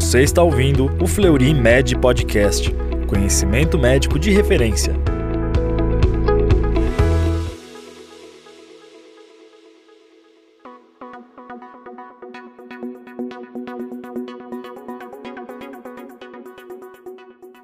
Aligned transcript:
Você 0.00 0.22
está 0.22 0.40
ouvindo 0.44 0.86
o 1.02 1.08
Fleury 1.08 1.52
Med 1.52 1.98
Podcast, 1.98 2.72
conhecimento 3.08 3.76
médico 3.76 4.16
de 4.16 4.30
referência. 4.30 4.94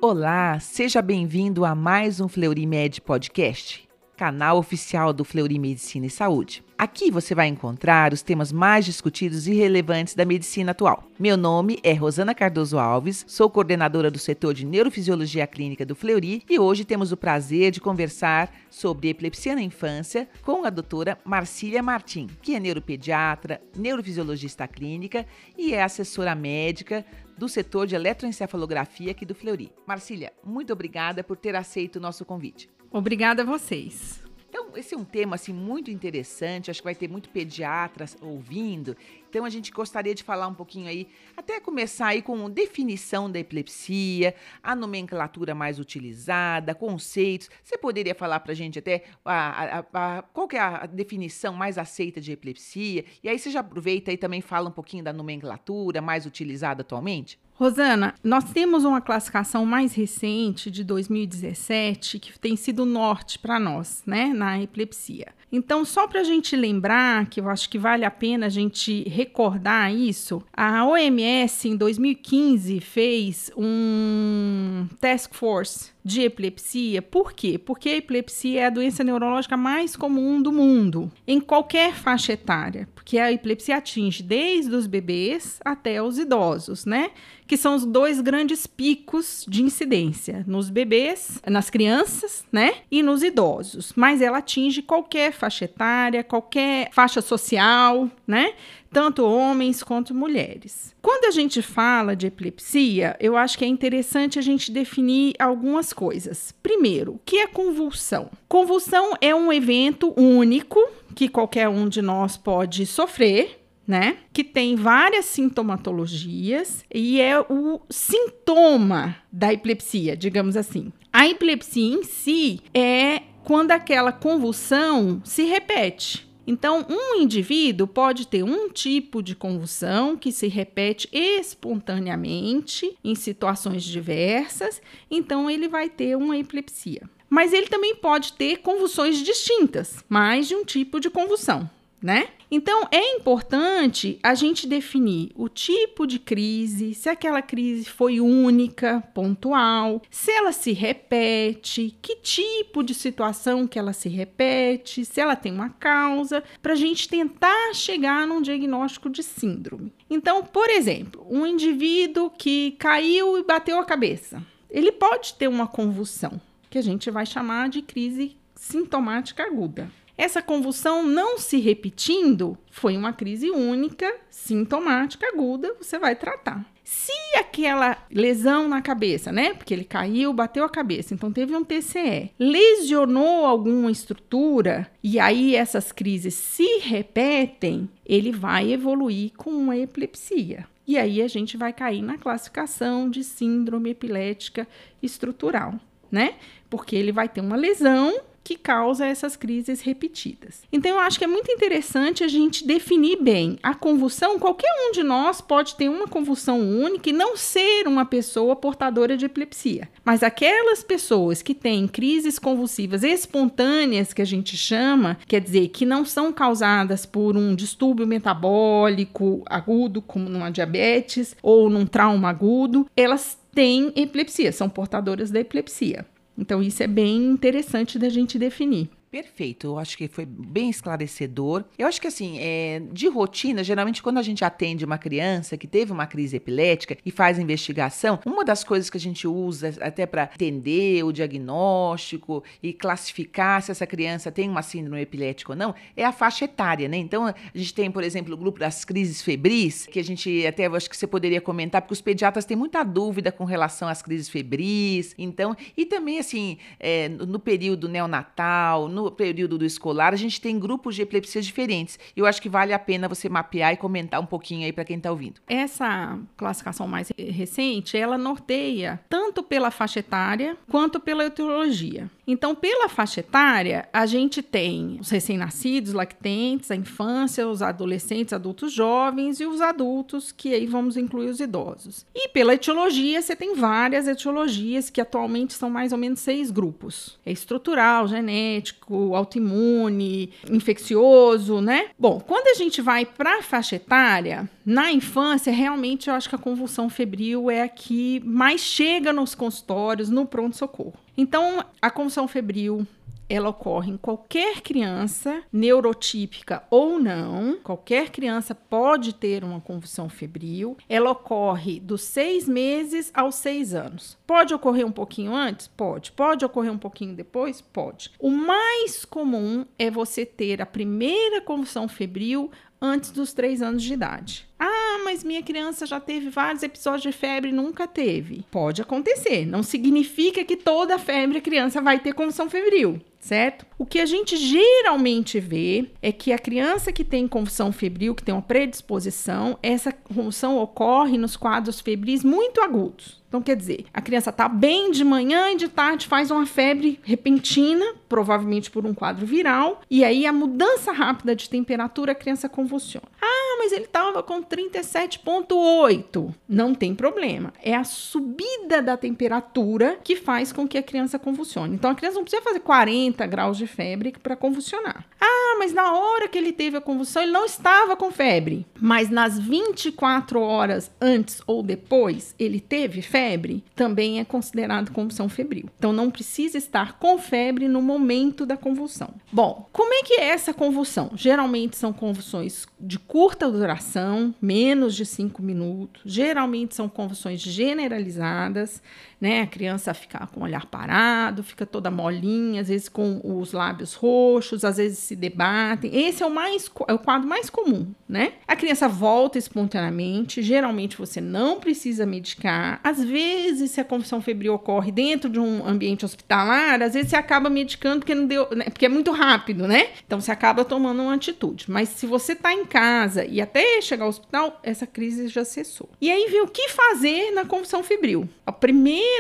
Olá, 0.03 0.59
seja 0.59 1.01
bem-vindo 1.01 1.65
a 1.65 1.73
mais 1.73 2.21
um 2.21 2.27
Fleury 2.27 2.67
Med 2.67 3.01
Podcast, 3.01 3.89
canal 4.17 4.59
oficial 4.59 5.13
do 5.13 5.25
Fleury 5.25 5.59
Medicina 5.59 6.07
e 6.07 6.11
Saúde. 6.11 6.63
Aqui 6.77 7.11
você 7.11 7.35
vai 7.35 7.47
encontrar 7.47 8.13
os 8.13 8.21
temas 8.21 8.51
mais 8.53 8.85
discutidos 8.85 9.47
e 9.47 9.55
relevantes 9.55 10.15
da 10.15 10.25
medicina 10.25 10.73
atual. 10.73 11.05
Meu 11.19 11.37
nome 11.37 11.79
é 11.83 11.93
Rosana 11.93 12.35
Cardoso 12.35 12.79
Alves, 12.79 13.25
sou 13.29 13.49
coordenadora 13.49 14.11
do 14.11 14.19
setor 14.19 14.53
de 14.53 14.67
Neurofisiologia 14.67 15.47
Clínica 15.47 15.87
do 15.87 15.95
Fleury 15.95 16.43
e 16.51 16.59
hoje 16.59 16.85
temos 16.85 17.13
o 17.13 17.17
prazer 17.17 17.71
de 17.71 17.81
conversar 17.81 18.53
sobre 18.69 19.09
epilepsia 19.09 19.55
na 19.55 19.63
infância 19.63 20.29
com 20.43 20.65
a 20.65 20.71
doutora 20.71 21.17
Marcília 21.25 21.83
Martim, 21.83 22.29
que 22.43 22.57
é 22.57 22.61
neuropediatra, 22.61 23.61
neurofisiologista 23.77 24.67
clínica 24.67 25.25
e 25.57 25.75
é 25.75 25.83
assessora 25.83 26.35
médica 26.35 27.05
do 27.39 27.49
setor 27.49 27.87
de 27.87 27.95
eletroencefalografia 27.95 29.13
aqui 29.13 29.25
do 29.25 29.35
Fleury. 29.35 29.73
Marcília, 29.87 30.33
muito 30.45 30.73
obrigada 30.73 31.23
por 31.23 31.37
ter 31.37 31.55
aceito 31.55 31.97
o 31.97 32.01
nosso 32.01 32.25
convite. 32.25 32.69
Obrigada 32.97 33.43
a 33.43 33.45
vocês. 33.45 34.23
Então, 34.49 34.69
esse 34.77 34.95
é 34.95 34.97
um 34.97 35.05
tema 35.05 35.35
assim 35.35 35.53
muito 35.53 35.91
interessante, 35.91 36.71
acho 36.71 36.79
que 36.81 36.85
vai 36.85 36.95
ter 36.95 37.09
muito 37.09 37.29
pediatras 37.29 38.17
ouvindo. 38.23 38.97
Então, 39.29 39.45
a 39.45 39.51
gente 39.51 39.73
gostaria 39.73 40.15
de 40.15 40.23
falar 40.23 40.47
um 40.47 40.55
pouquinho 40.55 40.87
aí, 40.87 41.09
até 41.37 41.59
começar 41.59 42.07
aí 42.07 42.23
com 42.23 42.49
definição 42.49 43.29
da 43.29 43.41
epilepsia, 43.41 44.33
a 44.63 44.77
nomenclatura 44.77 45.57
mais 45.57 45.81
utilizada, 45.81 46.73
conceitos. 46.73 47.51
Você 47.65 47.77
poderia 47.77 48.15
falar 48.15 48.39
para 48.39 48.53
a 48.53 48.55
gente 48.55 48.79
até 48.79 49.03
a, 49.25 49.79
a, 49.79 50.19
a, 50.19 50.23
qual 50.23 50.47
é 50.53 50.59
a 50.61 50.87
definição 50.87 51.53
mais 51.53 51.77
aceita 51.79 52.21
de 52.21 52.31
epilepsia? 52.31 53.05
E 53.25 53.29
aí 53.29 53.37
você 53.37 53.51
já 53.51 53.59
aproveita 53.59 54.13
e 54.13 54.17
também 54.17 54.41
fala 54.41 54.69
um 54.69 54.73
pouquinho 54.73 55.03
da 55.03 55.13
nomenclatura 55.13 56.01
mais 56.01 56.27
utilizada 56.27 56.83
atualmente? 56.83 57.41
Rosana, 57.57 58.15
nós 58.23 58.45
temos 58.53 58.85
uma 58.85 59.01
classificação 59.01 59.65
mais 59.65 59.95
recente 59.95 60.73
de 60.73 60.83
2017 60.83 62.19
que 62.19 62.37
tem 62.37 62.57
sido 62.57 62.85
norte 62.85 63.39
para 63.39 63.61
nós, 63.61 64.03
né, 64.05 64.33
na 64.35 64.61
epilepsia. 64.61 65.29
Então, 65.53 65.85
só 65.85 66.09
para 66.09 66.21
a 66.21 66.25
gente 66.25 66.57
lembrar, 66.57 67.27
que 67.27 67.41
eu 67.41 67.49
acho 67.49 67.71
que 67.71 67.79
vale 67.79 68.05
a 68.05 68.11
pena 68.11 68.47
a 68.47 68.49
gente 68.49 69.09
recordar 69.09 69.95
isso, 69.95 70.43
a 70.53 70.85
OMS 70.85 71.69
em 71.69 71.77
2015 71.77 72.81
fez 72.81 73.53
um 73.57 74.89
task 75.01 75.33
force 75.33 75.94
de 76.05 76.21
epilepsia. 76.21 77.01
Por 77.01 77.33
quê? 77.33 77.57
Porque 77.57 77.89
a 77.89 77.97
epilepsia 77.97 78.61
é 78.61 78.67
a 78.67 78.71
doença 78.71 79.03
neurológica 79.03 79.57
mais 79.57 79.97
comum 79.97 80.43
do 80.43 80.53
mundo, 80.53 81.11
em 81.27 81.41
qualquer 81.41 81.95
faixa 81.95 82.35
etária, 82.35 82.87
porque 82.95 83.19
a 83.19 83.33
epilepsia 83.33 83.77
atinge 83.77 84.23
desde 84.23 84.75
os 84.75 84.87
bebês 84.87 85.59
até 85.65 86.03
os 86.03 86.19
idosos, 86.19 86.85
né? 86.85 87.11
Que 87.47 87.57
são 87.57 87.75
os 87.75 87.85
dois 87.85 88.21
grandes 88.21 88.67
picos 88.67 89.45
de 89.49 89.63
incidência, 89.63 90.45
nos 90.47 90.71
bebês, 90.71 91.41
nas 91.47 91.69
crianças, 91.71 92.45
né? 92.51 92.77
E 92.91 93.03
nos 93.03 93.23
idosos. 93.23 93.93
Mas 93.95 94.21
ela 94.21 94.39
atinge 94.39 94.83
qualquer 94.83 95.33
faixa 95.33 95.67
etária, 95.67 96.25
qualquer 96.25 96.91
faixa 96.93 97.21
social, 97.21 98.11
né? 98.27 98.55
Tanto 98.95 99.27
homens 99.27 99.83
quanto 99.83 100.15
mulheres. 100.15 100.95
Quando 101.03 101.25
a 101.25 101.33
gente 101.33 101.61
fala 101.61 102.15
de 102.15 102.29
epilepsia, 102.29 103.17
eu 103.19 103.37
acho 103.37 103.59
que 103.59 103.65
é 103.65 103.69
interessante 103.69 104.39
a 104.39 104.43
gente 104.43 104.71
definir 104.71 105.35
algumas 105.37 105.93
coisas. 105.93 106.55
Primeiro, 106.63 107.15
o 107.15 107.21
que 107.25 107.39
é 107.39 107.47
convulsão? 107.49 108.31
Convulsão 108.49 109.15
é 109.21 109.35
um 109.35 109.53
evento 109.53 110.15
único 110.17 110.79
que 111.13 111.29
qualquer 111.29 111.69
um 111.69 111.89
de 111.89 112.01
nós 112.01 112.37
pode 112.37 112.87
sofrer, 112.87 113.67
né? 113.85 114.19
Que 114.33 114.45
tem 114.45 114.77
várias 114.77 115.25
sintomatologias 115.25 116.85
e 116.95 117.21
é 117.21 117.41
o 117.41 117.81
sintoma 117.91 119.17
da 119.31 119.53
epilepsia, 119.53 120.17
digamos 120.17 120.57
assim. 120.57 120.93
A 121.13 121.29
epilepsia 121.29 121.97
em 121.97 122.05
si 122.05 122.61
é 122.73 123.23
quando 123.43 123.73
aquela 123.73 124.13
convulsão 124.13 125.21
se 125.25 125.43
repete. 125.43 126.33
Então, 126.47 126.85
um 126.89 127.17
indivíduo 127.17 127.87
pode 127.87 128.27
ter 128.27 128.43
um 128.43 128.69
tipo 128.69 129.23
de 129.23 129.35
convulsão 129.35 130.17
que 130.17 130.31
se 130.31 130.47
repete 130.47 131.09
espontaneamente 131.13 132.97
em 133.03 133.15
situações 133.15 133.83
diversas, 133.83 134.83
então 135.11 135.51
ele 135.51 135.69
vai 135.69 135.89
ter 135.89 136.17
uma 136.17 136.37
epilepsia. 136.37 137.03
Mas 137.31 137.53
ele 137.53 137.67
também 137.69 137.97
pode 137.97 138.35
ter 138.35 138.59
convulsões 138.59 139.19
distintas, 139.19 140.05
mais 140.09 140.47
de 140.47 140.55
um 140.55 140.65
tipo 140.65 141.01
de 141.01 141.09
convulsão 141.09 141.69
né? 142.05 142.29
Então 142.51 142.87
é 142.93 143.17
importante 143.17 144.19
a 144.23 144.35
gente 144.35 144.67
definir 144.67 145.33
o 145.35 145.49
tipo 145.49 146.07
de 146.07 146.19
crise, 146.19 146.93
se 146.93 147.09
aquela 147.09 147.41
crise 147.41 147.87
foi 147.87 148.21
única, 148.21 149.03
pontual, 149.15 150.03
se 150.11 150.31
ela 150.31 150.53
se 150.53 150.73
repete, 150.73 151.97
que 152.03 152.17
tipo 152.17 152.83
de 152.83 152.93
situação 152.93 153.67
que 153.67 153.79
ela 153.79 153.95
se 153.95 154.11
repete, 154.11 155.03
se 155.03 155.19
ela 155.19 155.35
tem 155.35 155.51
uma 155.51 155.71
causa, 155.71 156.45
para 156.63 156.75
a 156.75 156.77
gente 156.77 157.09
tentar 157.09 157.73
chegar 157.73 158.27
num 158.27 158.43
diagnóstico 158.43 159.09
de 159.09 159.23
síndrome. 159.23 159.91
Então, 160.11 160.45
por 160.45 160.69
exemplo, 160.69 161.27
um 161.31 161.47
indivíduo 161.47 162.29
que 162.29 162.73
caiu 162.73 163.39
e 163.39 163.43
bateu 163.43 163.79
a 163.79 163.85
cabeça, 163.85 164.43
ele 164.69 164.93
pode 164.93 165.33
ter 165.35 165.49
uma 165.49 165.67
convulsão, 165.67 166.39
que 166.69 166.77
a 166.77 166.83
gente 166.83 167.11
vai 167.11 167.25
chamar 167.25 167.71
de 167.71 167.81
crise 167.81 168.37
sintomática 168.55 169.43
aguda. 169.43 169.91
Essa 170.17 170.41
convulsão 170.41 171.03
não 171.03 171.39
se 171.39 171.59
repetindo 171.59 172.57
foi 172.71 172.97
uma 172.97 173.13
crise 173.13 173.51
única, 173.51 174.15
sintomática, 174.31 175.27
aguda, 175.27 175.75
você 175.81 175.99
vai 175.99 176.15
tratar. 176.15 176.65
Se 176.85 177.13
aquela 177.37 177.97
lesão 178.11 178.69
na 178.69 178.83
cabeça, 178.83 179.33
né? 179.33 179.55
Porque 179.55 179.73
ele 179.73 179.85
caiu, 179.85 180.33
bateu 180.33 180.65
a 180.65 180.69
cabeça, 180.69 181.15
então 181.15 181.33
teve 181.33 181.57
um 181.57 181.65
TCE, 181.65 182.31
lesionou 182.39 183.47
alguma 183.47 183.91
estrutura 183.91 184.91
e 185.03 185.19
aí 185.19 185.57
essas 185.57 185.91
crises 185.91 186.35
se 186.35 186.79
repetem, 186.81 187.89
ele 188.05 188.31
vai 188.31 188.71
evoluir 188.73 189.33
com 189.37 189.51
uma 189.51 189.77
epilepsia. 189.77 190.67
E 190.87 190.99
aí 190.99 191.23
a 191.23 191.29
gente 191.29 191.57
vai 191.57 191.73
cair 191.73 192.03
na 192.03 192.19
classificação 192.19 193.09
de 193.09 193.25
síndrome 193.25 193.91
epilética 193.91 194.69
estrutural, 195.03 195.75
né? 196.13 196.35
Porque 196.69 196.95
ele 196.95 197.11
vai 197.11 197.29
ter 197.29 197.41
uma 197.41 197.57
lesão 197.57 198.21
que 198.45 198.57
causa 198.57 199.07
essas 199.07 199.37
crises 199.37 199.81
repetidas. 199.81 200.63
Então, 200.71 200.91
eu 200.91 201.01
acho 201.01 201.19
que 201.19 201.25
é 201.25 201.27
muito 201.27 201.51
interessante 201.51 202.23
a 202.23 202.29
gente 202.29 202.67
definir 202.67 203.17
bem 203.23 203.59
a 203.63 203.75
convulsão. 203.75 204.39
Qualquer 204.39 204.71
um 204.87 204.93
de 204.93 205.03
nós 205.03 205.41
pode 205.41 205.75
ter 205.77 205.89
uma 205.89 206.07
convulsão 206.07 206.61
única 206.61 207.09
e 207.09 207.13
não 207.13 207.39
ser 207.39 207.89
uma 207.89 208.05
pessoa 208.05 208.55
portadora 208.55 209.17
de 209.17 209.25
epilepsia. 209.25 209.89
Mas 210.05 210.23
aquelas 210.23 210.85
pessoas 210.85 211.41
que 211.41 211.55
têm 211.55 211.89
crises 211.89 212.39
convulsivas 212.39 213.03
espontâneas, 213.03 214.13
que 214.13 214.21
a 214.21 214.27
gente 214.27 214.57
chama, 214.57 215.17
quer 215.27 215.41
dizer, 215.41 215.69
que 215.69 215.87
não 215.87 216.05
são 216.05 216.31
causadas 216.31 217.07
por 217.07 217.37
um 217.39 217.55
distúrbio 217.55 218.07
metabólico 218.07 219.43
agudo, 219.47 220.03
como 220.03 220.29
numa 220.29 220.51
diabetes, 220.51 221.35
ou 221.43 221.71
num 221.71 221.87
trauma 221.87 222.29
agudo, 222.29 222.87
elas 222.95 223.39
têm 223.55 223.93
epilepsia, 223.97 224.53
são 224.53 224.69
portadoras 224.69 225.31
da 225.31 225.41
epilepsia. 225.41 226.05
Então, 226.37 226.63
isso 226.63 226.83
é 226.83 226.87
bem 226.87 227.25
interessante 227.25 227.99
da 227.99 228.09
gente 228.09 228.39
definir. 228.39 228.91
Perfeito, 229.15 229.69
eu 229.69 229.79
acho 229.79 229.97
que 229.97 230.09
foi 230.09 230.27
bem 230.27 230.69
esclarecedor. 230.69 231.63
Eu 231.79 231.87
acho 231.87 232.01
que 232.01 232.09
assim, 232.09 232.37
é, 232.41 232.83
de 232.91 233.07
rotina, 233.07 233.63
geralmente 233.63 234.03
quando 234.03 234.19
a 234.19 234.23
gente 234.23 234.45
atende 234.45 234.85
uma 234.85 234.99
criança 234.99 235.57
que 235.57 235.69
teve 235.69 235.93
uma 235.93 236.05
crise 236.05 236.37
epilética 236.37 236.97
e 237.07 237.13
faz 237.13 237.39
investigação, 237.39 238.19
uma 238.27 238.45
das 238.45 238.65
coisas 238.65 238.91
que 238.91 238.97
a 238.97 239.01
gente 239.01 239.29
usa 239.29 239.73
até 239.81 240.05
para 240.05 240.31
entender 240.35 241.05
o 241.05 241.13
diagnóstico 241.13 242.43
e 242.61 242.73
classificar 242.73 243.63
se 243.63 243.71
essa 243.71 243.87
criança 243.87 244.33
tem 244.33 244.51
uma 244.51 244.63
síndrome 244.63 245.03
epilética 245.03 245.53
ou 245.53 245.57
não, 245.57 245.77
é 245.97 246.05
a 246.05 246.11
faixa 246.11 246.47
etária, 246.47 246.89
né? 246.89 246.97
Então, 246.97 247.27
a 247.27 247.35
gente 247.55 247.73
tem, 247.73 247.93
por 247.93 248.03
exemplo, 248.03 248.35
o 248.35 248.37
grupo 248.37 248.59
das 248.59 248.85
crises 248.85 249.23
febris, 249.23 249.87
que 249.87 250.01
a 250.01 250.05
gente 250.05 250.45
até 250.45 250.67
acho 250.67 250.91
que 250.91 250.97
você 250.97 251.07
poderia 251.07 251.41
comentar, 251.41 251.83
porque 251.83 251.93
os 251.93 252.01
pediatras 252.01 252.45
têm 252.45 252.57
muita 252.57 252.83
dúvida 252.83 253.31
com 253.31 253.45
relação 253.45 253.87
às 253.87 254.03
crises 254.03 254.29
febris. 254.29 255.15
Então, 255.17 255.57
e 255.77 255.87
também 255.87 256.19
assim, 256.19 256.59
é, 256.81 257.09
no 257.09 257.39
período 257.39 257.89
neonatal, 257.89 258.89
no 258.89 259.04
no 259.05 259.11
período 259.11 259.59
do 259.59 259.65
escolar 259.65 260.13
a 260.13 260.17
gente 260.17 260.41
tem 260.41 260.59
grupos 260.59 260.95
de 260.95 261.03
epilepsias 261.03 261.45
diferentes. 261.45 261.99
Eu 262.17 262.27
acho 262.27 262.41
que 262.41 262.49
vale 262.49 262.73
a 262.73 262.79
pena 262.79 263.09
você 263.09 263.29
mapear 263.29 263.73
e 263.73 263.77
comentar 263.77 264.21
um 264.21 264.27
pouquinho 264.27 264.65
aí 264.65 264.73
para 264.73 264.85
quem 264.85 264.97
está 264.97 265.11
ouvindo. 265.11 265.41
Essa 265.47 266.19
classificação 266.37 266.87
mais 266.89 267.13
recente, 267.17 267.97
ela 267.97 268.19
norteia 268.19 269.01
tanto 269.09 269.43
pela 269.43 269.71
faixa 269.71 270.01
etária 270.01 270.57
quanto 270.69 270.99
pela 270.99 271.25
etiologia. 271.27 272.11
Então, 272.27 272.55
pela 272.55 272.89
faixa 272.89 273.21
etária, 273.21 273.87
a 273.93 274.07
gente 274.07 274.43
tem 274.43 274.99
os 274.99 275.11
recém-nascidos, 275.11 275.93
lactentes, 275.93 276.71
a 276.71 276.77
infância, 276.77 277.47
os 277.47 277.61
adolescentes, 277.61 278.33
adultos 278.33 278.73
jovens 278.73 279.41
e 279.41 279.47
os 279.47 279.61
adultos, 279.61 280.33
que 280.33 280.55
aí 280.55 280.67
vamos 280.67 280.97
incluir 280.97 281.29
os 281.29 281.41
idosos. 281.41 282.07
E 282.15 282.29
pela 282.31 282.55
etiologia, 282.55 283.21
você 283.21 283.37
tem 283.37 283.55
várias 283.55 284.09
etiologias 284.09 284.89
que 284.89 285.01
atualmente 285.01 285.53
são 285.53 285.69
mais 285.69 285.93
ou 285.93 285.99
menos 285.99 286.21
seis 286.21 286.51
grupos. 286.51 287.19
É 287.27 287.33
estrutural, 287.33 288.09
genético, 288.09 288.94
autoimune, 289.15 290.31
infeccioso, 290.51 291.61
né? 291.61 291.87
Bom, 291.99 292.21
quando 292.21 292.49
a 292.49 292.55
gente 292.55 292.81
vai 292.81 293.05
para 293.05 293.39
a 293.39 293.43
faixa 293.43 293.77
etária, 293.77 294.49
na 294.65 294.93
infância, 294.93 295.53
realmente 295.53 296.09
eu 296.09 296.15
acho 296.15 296.29
que 296.29 296.35
a 296.35 296.39
convulsão 296.39 296.89
febril 296.89 297.51
é 297.51 297.63
a 297.63 297.69
que 297.69 298.21
mais 298.25 298.61
chega 298.61 299.13
nos 299.13 299.35
consultórios, 299.35 300.11
no 300.11 300.27
pronto-socorro. 300.27 300.95
Então, 301.17 301.65
a 301.81 301.91
convulsão 301.91 302.27
febril 302.27 302.87
ela 303.29 303.49
ocorre 303.49 303.91
em 303.91 303.97
qualquer 303.97 304.61
criança, 304.61 305.43
neurotípica 305.53 306.63
ou 306.71 306.99
não. 306.99 307.59
Qualquer 307.63 308.11
criança 308.11 308.55
pode 308.55 309.15
ter 309.15 309.45
uma 309.45 309.61
convulsão 309.61 310.09
febril. 310.09 310.77
Ela 310.89 311.11
ocorre 311.11 311.81
dos 311.81 312.03
seis 312.03 312.49
meses 312.49 313.11
aos 313.15 313.37
seis 313.37 313.75
anos. 313.75 314.19
Pode 314.27 314.53
ocorrer 314.55 314.87
um 314.87 314.93
pouquinho 314.93 315.35
antes? 315.35 315.67
Pode. 315.69 316.13
Pode 316.13 316.45
ocorrer 316.45 316.73
um 316.73 316.79
pouquinho 316.79 317.15
depois? 317.15 317.61
Pode. 317.61 318.11
O 318.19 318.31
mais 318.31 319.05
comum 319.05 319.65
é 319.79 319.91
você 319.91 320.27
ter 320.27 320.61
a 320.61 320.67
primeira 320.67 321.41
convulsão 321.41 321.89
febril 321.89 322.51
antes 322.81 323.11
dos 323.11 323.33
três 323.33 323.63
anos 323.63 323.83
de 323.83 323.95
idade. 323.95 324.47
Ah, 324.59 324.74
mas 325.15 325.23
minha 325.23 325.45
criança 325.45 325.87
já 325.87 326.01
teve 326.01 326.29
vários 326.29 326.65
episódios 326.65 327.03
de 327.03 327.13
febre 327.13 327.51
e 327.51 327.53
nunca 327.53 327.87
teve. 327.87 328.45
Pode 328.51 328.83
acontecer. 328.83 329.47
Não 329.47 329.63
significa 329.63 330.45
que 330.45 330.57
toda 330.57 330.99
febre 330.99 331.39
a 331.39 331.41
criança 331.41 331.81
vai 331.81 332.01
ter 332.01 332.13
convulsão 332.13 332.51
febril 332.51 333.01
certo? 333.25 333.65
O 333.79 333.87
que 333.87 334.01
a 334.01 334.07
gente 334.07 334.37
geralmente 334.37 335.41
vê 335.41 335.91
é 336.03 336.13
que 336.13 336.31
a 336.31 336.39
criança 336.39 336.93
que 336.93 337.03
tem 337.03 337.27
convulsão 337.27 337.73
febril, 337.73 338.15
que 338.15 338.23
tem 338.23 338.35
uma 338.35 338.43
predisposição, 338.43 339.59
essa 339.63 339.91
convulsão 339.91 340.59
ocorre 340.59 341.17
nos 341.17 341.35
quadros 341.35 341.81
febris 341.81 342.23
muito 342.23 342.61
agudos. 342.61 343.23
Então, 343.27 343.41
quer 343.41 343.57
dizer, 343.57 343.87
a 343.93 344.01
criança 344.03 344.29
está 344.29 344.47
bem 344.47 344.91
de 344.91 345.03
manhã 345.03 345.51
e 345.51 345.57
de 345.57 345.69
tarde 345.69 346.07
faz 346.07 346.31
uma 346.31 346.45
febre 346.47 347.01
repentina, 347.03 347.95
provavelmente 348.09 348.71
por 348.71 348.85
um 348.85 348.95
quadro 348.95 349.27
viral, 349.27 349.81
e 349.91 350.05
aí 350.05 350.27
a 350.27 350.33
mudança 350.33 350.93
rápida 350.93 351.35
de 351.35 351.49
temperatura, 351.49 352.13
a 352.13 352.15
criança 352.15 352.49
convulsiona. 352.49 353.09
Ah, 353.21 353.44
mas 353.59 353.73
ele 353.73 353.85
estava 353.85 354.23
com 354.23 354.43
37,8. 354.43 356.35
Não 356.49 356.75
tem 356.75 356.95
problema. 356.95 357.53
É 357.63 357.75
a 357.75 357.85
subida 357.85 358.83
da 358.83 358.97
temperatura 358.97 359.99
que 360.03 360.17
faz 360.17 360.53
com 360.53 360.67
que 360.67 360.79
a 360.79 360.83
criança 360.83 361.19
convulsione. 361.19 361.75
Então, 361.75 361.91
a 361.91 361.95
criança 361.95 362.17
não 362.17 362.25
precisa 362.25 362.43
fazer 362.43 362.61
40 362.61 363.27
graus 363.27 363.57
de 363.57 363.67
febre 363.67 364.15
para 364.23 364.37
convulsionar. 364.37 365.05
Ah, 365.21 365.57
mas 365.59 365.73
na 365.73 365.93
hora 365.95 366.29
que 366.29 366.39
ele 366.39 366.53
teve 366.53 366.77
a 366.77 366.81
convulsão, 366.81 367.23
ele 367.23 367.33
não 367.33 367.45
estava 367.45 367.97
com 367.97 368.11
febre. 368.11 368.67
Mas 368.81 369.11
nas 369.11 369.39
24 369.39 370.41
horas 370.41 370.91
antes 371.01 371.43
ou 371.47 371.63
depois, 371.63 372.35
ele 372.39 372.61
teve 372.61 373.03
febre 373.03 373.65
também 373.75 374.21
é 374.21 374.25
considerado 374.25 374.93
convulsão 374.93 375.29
febril. 375.29 375.69
Então 375.79 375.93
não 375.93 376.11
precisa 376.11 376.59
estar 376.59 376.99
com 376.99 377.19
febre 377.19 377.69
no 377.69 377.83
momento 377.83 378.47
da 378.47 378.57
convulsão. 378.57 379.15
Bom, 379.33 379.69
como 379.73 379.93
é 379.95 380.03
que 380.03 380.15
é 380.15 380.29
essa 380.29 380.53
convulsão? 380.53 381.11
Geralmente 381.15 381.77
são 381.77 381.93
convulsões 381.93 382.67
de 382.79 382.99
curta 382.99 383.44
duração, 383.51 384.35
menos 384.41 384.95
de 384.95 385.05
5 385.05 385.43
minutos. 385.43 386.03
Geralmente 386.05 386.75
são 386.75 386.89
convulsões 386.89 387.41
generalizadas, 387.41 388.83
né? 389.25 389.41
A 389.41 389.47
criança 389.47 389.95
fica 389.95 390.27
com 390.27 390.41
o 390.41 390.43
olhar 390.43 390.67
parado, 390.67 391.43
fica 391.43 391.65
toda 391.65 391.91
molinha, 391.91 392.61
às 392.61 392.69
vezes 392.69 392.91
com 392.91 393.23
os 393.25 393.53
lábios 393.53 393.95
roxos, 393.95 394.67
às 394.67 394.77
vezes 394.77 394.99
se 394.99 395.17
debatem. 395.17 395.97
Esse 395.97 396.23
é 396.23 396.27
o 396.27 396.31
mais 396.31 396.71
é 396.87 396.93
o 396.93 396.99
quadro 396.99 397.27
mais 397.27 397.49
comum, 397.49 397.91
né? 398.07 398.35
A 398.47 398.55
criança 398.55 398.87
volta 398.87 399.39
espontaneamente, 399.39 400.43
geralmente 400.43 400.99
você 400.99 401.23
não 401.23 401.59
precisa 401.59 402.05
medicar. 402.05 402.81
Às 402.85 403.03
vezes, 403.03 403.71
se 403.71 403.81
a 403.81 403.85
convulsão 403.85 404.21
febril 404.21 404.53
ocorre 404.53 404.93
dentro 404.93 405.31
de 405.31 405.41
um 405.41 405.67
ambiente 405.67 406.05
hospitalar, 406.05 406.83
às 406.83 406.93
vezes 406.93 407.09
você 407.09 407.17
acaba 407.17 407.49
medicando 407.49 408.01
porque 408.01 408.15
não 408.15 408.27
deu, 408.27 408.47
né? 408.51 408.67
porque 408.67 408.85
é 408.85 408.91
muito 408.91 409.11
rápido, 409.11 409.67
né? 409.67 409.89
Então 410.07 410.21
você 410.21 410.33
acaba 410.33 410.67
tomando 410.67 411.01
uma 411.01 411.15
atitude. 411.15 411.65
Mas 411.71 411.89
se 411.89 412.05
você 412.05 412.35
está 412.35 412.53
em 412.53 412.67
casa 412.67 413.25
e 413.25 413.41
até 413.41 413.81
chegar 413.81 414.05
ao 414.05 414.11
hospital, 414.11 414.61
essa 414.63 414.87
crise 414.87 415.29
já 415.29 415.47
cessou. 415.47 415.89
E 415.99 416.11
aí 416.11 416.29
vem 416.31 416.43
o 416.43 416.49
que 416.49 416.69
fazer 416.69 417.31
na 417.31 417.47
convulsão 417.47 417.83
febril. 417.83 418.29
A 418.45 418.53
primeira 418.53 419.14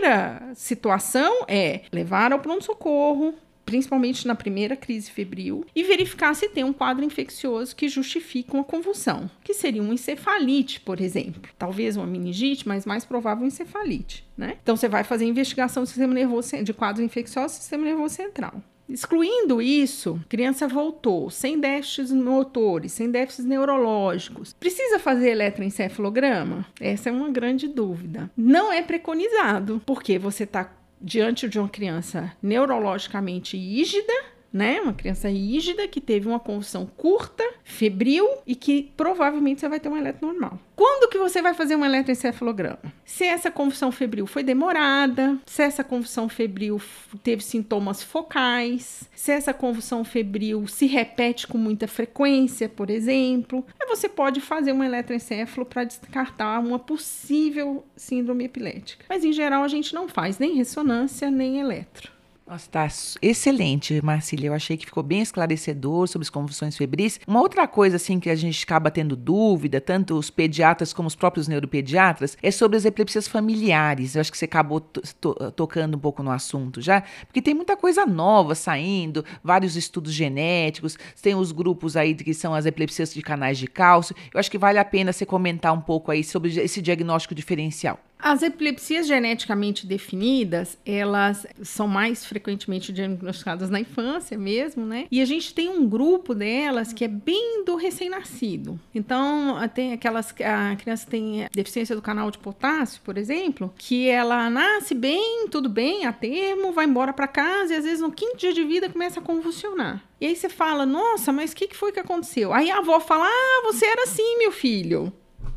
situação 0.55 1.44
é 1.49 1.82
levar 1.93 2.32
ao 2.32 2.38
pronto-socorro, 2.38 3.35
principalmente 3.64 4.26
na 4.26 4.35
primeira 4.35 4.76
crise 4.76 5.11
febril, 5.11 5.64
e 5.75 5.82
verificar 5.82 6.35
se 6.35 6.49
tem 6.49 6.64
um 6.64 6.73
quadro 6.73 7.05
infeccioso 7.05 7.75
que 7.75 7.88
justifica 7.88 8.55
uma 8.55 8.64
convulsão, 8.64 9.31
que 9.43 9.55
seria 9.55 9.82
uma 9.82 9.94
encefalite, 9.94 10.81
por 10.81 11.00
exemplo. 11.00 11.50
Talvez 11.58 11.96
uma 11.96 12.06
meningite, 12.06 12.69
mas 12.69 12.85
mais 12.85 13.05
provável 13.05 13.43
uma 13.44 13.49
encefalite, 13.49 14.26
né? 14.37 14.58
Então 14.62 14.76
você 14.76 14.88
vai 14.88 15.05
fazer 15.05 15.25
investigação 15.25 15.82
do 15.82 15.87
sistema 15.87 16.12
nervoso 16.12 16.62
de 16.62 16.75
quadros 16.75 17.05
infecciosos 17.05 17.56
do 17.56 17.61
sistema 17.61 17.85
nervoso 17.85 18.14
central. 18.14 18.62
Excluindo 18.88 19.62
isso, 19.62 20.20
criança 20.28 20.69
voltou 20.69 21.31
sem 21.31 21.58
déficits 21.58 22.12
motores, 22.12 22.92
sem 22.92 23.10
déficits 23.10 23.44
neurológicos. 23.44 24.52
Precisa 24.52 24.98
fazer 24.98 25.31
eletroencefalograma? 25.31 26.66
Essa 26.81 27.08
é 27.08 27.12
uma 27.12 27.31
grande 27.31 27.66
dúvida. 27.66 28.31
Não 28.36 28.72
é 28.72 28.82
preconizado, 28.82 29.81
porque 29.86 30.19
você 30.19 30.44
está 30.44 30.70
diante 31.00 31.48
de 31.48 31.58
uma 31.58 31.69
criança 31.69 32.32
neurologicamente 32.42 33.56
rígida, 33.56 34.12
né? 34.54 34.80
Uma 34.80 34.92
criança 34.92 35.28
rígida 35.28 35.88
que 35.88 36.00
teve 36.00 36.28
uma 36.28 36.38
convulsão 36.38 36.86
curta, 36.86 37.42
febril 37.64 38.24
e 38.46 38.54
que 38.54 38.92
provavelmente 38.96 39.60
você 39.60 39.68
vai 39.68 39.80
ter 39.80 39.88
um 39.88 39.96
eletro 39.96 40.28
normal. 40.28 40.60
Quando 40.76 41.10
que 41.10 41.18
você 41.18 41.42
vai 41.42 41.54
fazer 41.54 41.74
um 41.74 41.84
eletroencefalograma? 41.84 42.78
Se 43.04 43.24
essa 43.24 43.50
convulsão 43.50 43.90
febril 43.90 44.28
foi 44.28 44.44
demorada, 44.44 45.36
se 45.44 45.62
essa 45.62 45.82
convulsão 45.82 46.28
febril 46.28 46.80
teve 47.24 47.42
sintomas 47.42 48.00
focais, 48.00 49.10
se 49.14 49.32
essa 49.32 49.52
convulsão 49.52 50.04
febril 50.04 50.68
se 50.68 50.86
repete 50.86 51.48
com 51.48 51.58
muita 51.58 51.88
frequência, 51.88 52.68
por 52.68 52.90
exemplo, 52.90 53.64
aí 53.80 53.88
você 53.88 54.08
pode 54.08 54.40
fazer 54.40 54.72
um 54.72 54.84
eletroencefalo 54.84 55.66
para 55.66 55.82
descartar 55.82 56.60
uma 56.60 56.78
possível 56.78 57.84
síndrome 57.96 58.44
epilética. 58.44 59.04
Mas 59.08 59.24
em 59.24 59.32
geral 59.32 59.64
a 59.64 59.68
gente 59.68 59.92
não 59.92 60.08
faz 60.08 60.38
nem 60.38 60.54
ressonância 60.54 61.28
nem 61.28 61.58
eletro. 61.58 62.14
Nossa, 62.46 62.70
tá 62.70 62.87
excelente, 63.23 64.05
Marcília. 64.05 64.49
Eu 64.49 64.55
achei 64.55 64.76
que 64.76 64.85
ficou 64.85 65.02
bem 65.02 65.23
esclarecedor 65.23 66.06
sobre 66.06 66.25
as 66.25 66.31
convulsões 66.31 66.76
febris. 66.76 67.19
Uma 67.26 67.41
outra 67.41 67.67
coisa, 67.67 67.96
assim, 67.96 68.20
que 68.20 68.29
a 68.29 68.35
gente 68.35 68.62
acaba 68.64 68.91
tendo 68.91 69.17
dúvida, 69.17 69.81
tanto 69.81 70.14
os 70.14 70.29
pediatras 70.29 70.93
como 70.93 71.08
os 71.08 71.14
próprios 71.14 71.49
neuropediatras, 71.49 72.37
é 72.43 72.50
sobre 72.50 72.76
as 72.76 72.85
epilepsias 72.85 73.26
familiares. 73.26 74.14
Eu 74.14 74.21
acho 74.21 74.30
que 74.30 74.37
você 74.37 74.45
acabou 74.45 74.78
tocando 74.80 75.97
um 75.97 75.99
pouco 75.99 76.23
no 76.23 76.30
assunto 76.30 76.83
já, 76.83 77.02
porque 77.26 77.40
tem 77.40 77.54
muita 77.54 77.78
coisa 77.78 78.04
nova 78.04 78.54
saindo, 78.54 79.25
vários 79.42 79.75
estudos 79.75 80.12
genéticos, 80.12 80.99
tem 81.23 81.35
os 81.35 81.50
grupos 81.50 81.97
aí 81.97 82.14
que 82.14 82.35
são 82.35 82.52
as 82.52 82.66
epilepsias 82.66 83.14
de 83.14 83.23
canais 83.23 83.57
de 83.57 83.66
cálcio. 83.66 84.14
Eu 84.33 84.38
acho 84.38 84.50
que 84.50 84.59
vale 84.59 84.78
a 84.78 84.85
pena 84.85 85.14
você 85.14 85.25
comentar 85.25 85.73
um 85.73 85.80
pouco 85.80 86.11
aí 86.11 86.23
sobre 86.23 86.61
esse 86.61 86.83
diagnóstico 86.83 87.35
diferencial. 87.35 87.99
As 88.18 88.42
epilepsias 88.42 89.06
geneticamente 89.06 89.87
definidas, 89.87 90.78
elas 90.87 91.47
são 91.62 91.87
mais 91.87 92.25
frequentemente 92.25 92.92
diagnosticadas 92.92 93.68
na 93.68 93.80
infância 93.80 94.38
mesmo, 94.38 94.87
né? 94.87 95.06
E 95.11 95.21
a 95.21 95.25
gente 95.26 95.52
tem 95.52 95.68
um 95.68 95.87
grupo 95.87 96.35
delas 96.35 96.92
que 96.92 97.04
é 97.04 97.09
bem 97.09 97.64
do 97.64 97.76
recém-nascido. 97.76 98.80
Então, 98.94 99.56
tem 99.75 99.92
aquelas 99.92 100.35
a 100.40 100.75
criança 100.76 101.06
tem 101.09 101.47
deficiência 101.52 101.94
do 101.94 102.00
canal 102.00 102.30
de 102.30 102.38
potássio, 102.38 103.00
por 103.04 103.18
exemplo, 103.18 103.73
que 103.76 104.09
ela 104.09 104.49
nasce 104.49 104.94
bem, 104.94 105.47
tudo 105.50 105.68
bem, 105.68 106.06
a 106.06 106.12
termo, 106.12 106.73
vai 106.73 106.87
embora 106.87 107.12
para 107.12 107.28
casa 107.28 107.75
e 107.75 107.76
às 107.76 107.85
vezes 107.85 108.00
no 108.00 108.11
quinto 108.11 108.38
dia 108.38 108.52
de 108.54 108.64
vida 108.64 108.88
começa 108.88 109.21
a 109.21 109.23
convulsionar. 109.23 110.02
E 110.21 110.26
aí 110.26 110.37
você 110.37 110.49
fala: 110.49 110.87
"Nossa, 110.87 111.30
mas 111.30 111.52
o 111.52 111.56
que, 111.56 111.68
que 111.68 111.76
foi 111.76 111.92
que 111.92 112.00
aconteceu?" 112.00 112.54
Aí 112.54 112.71
a 112.71 112.78
avó 112.78 112.99
fala: 113.00 113.26
"Ah, 113.26 113.62
você 113.64 113.85
era 113.85 114.04
assim, 114.04 114.38
meu 114.38 114.52
filho." 114.52 115.12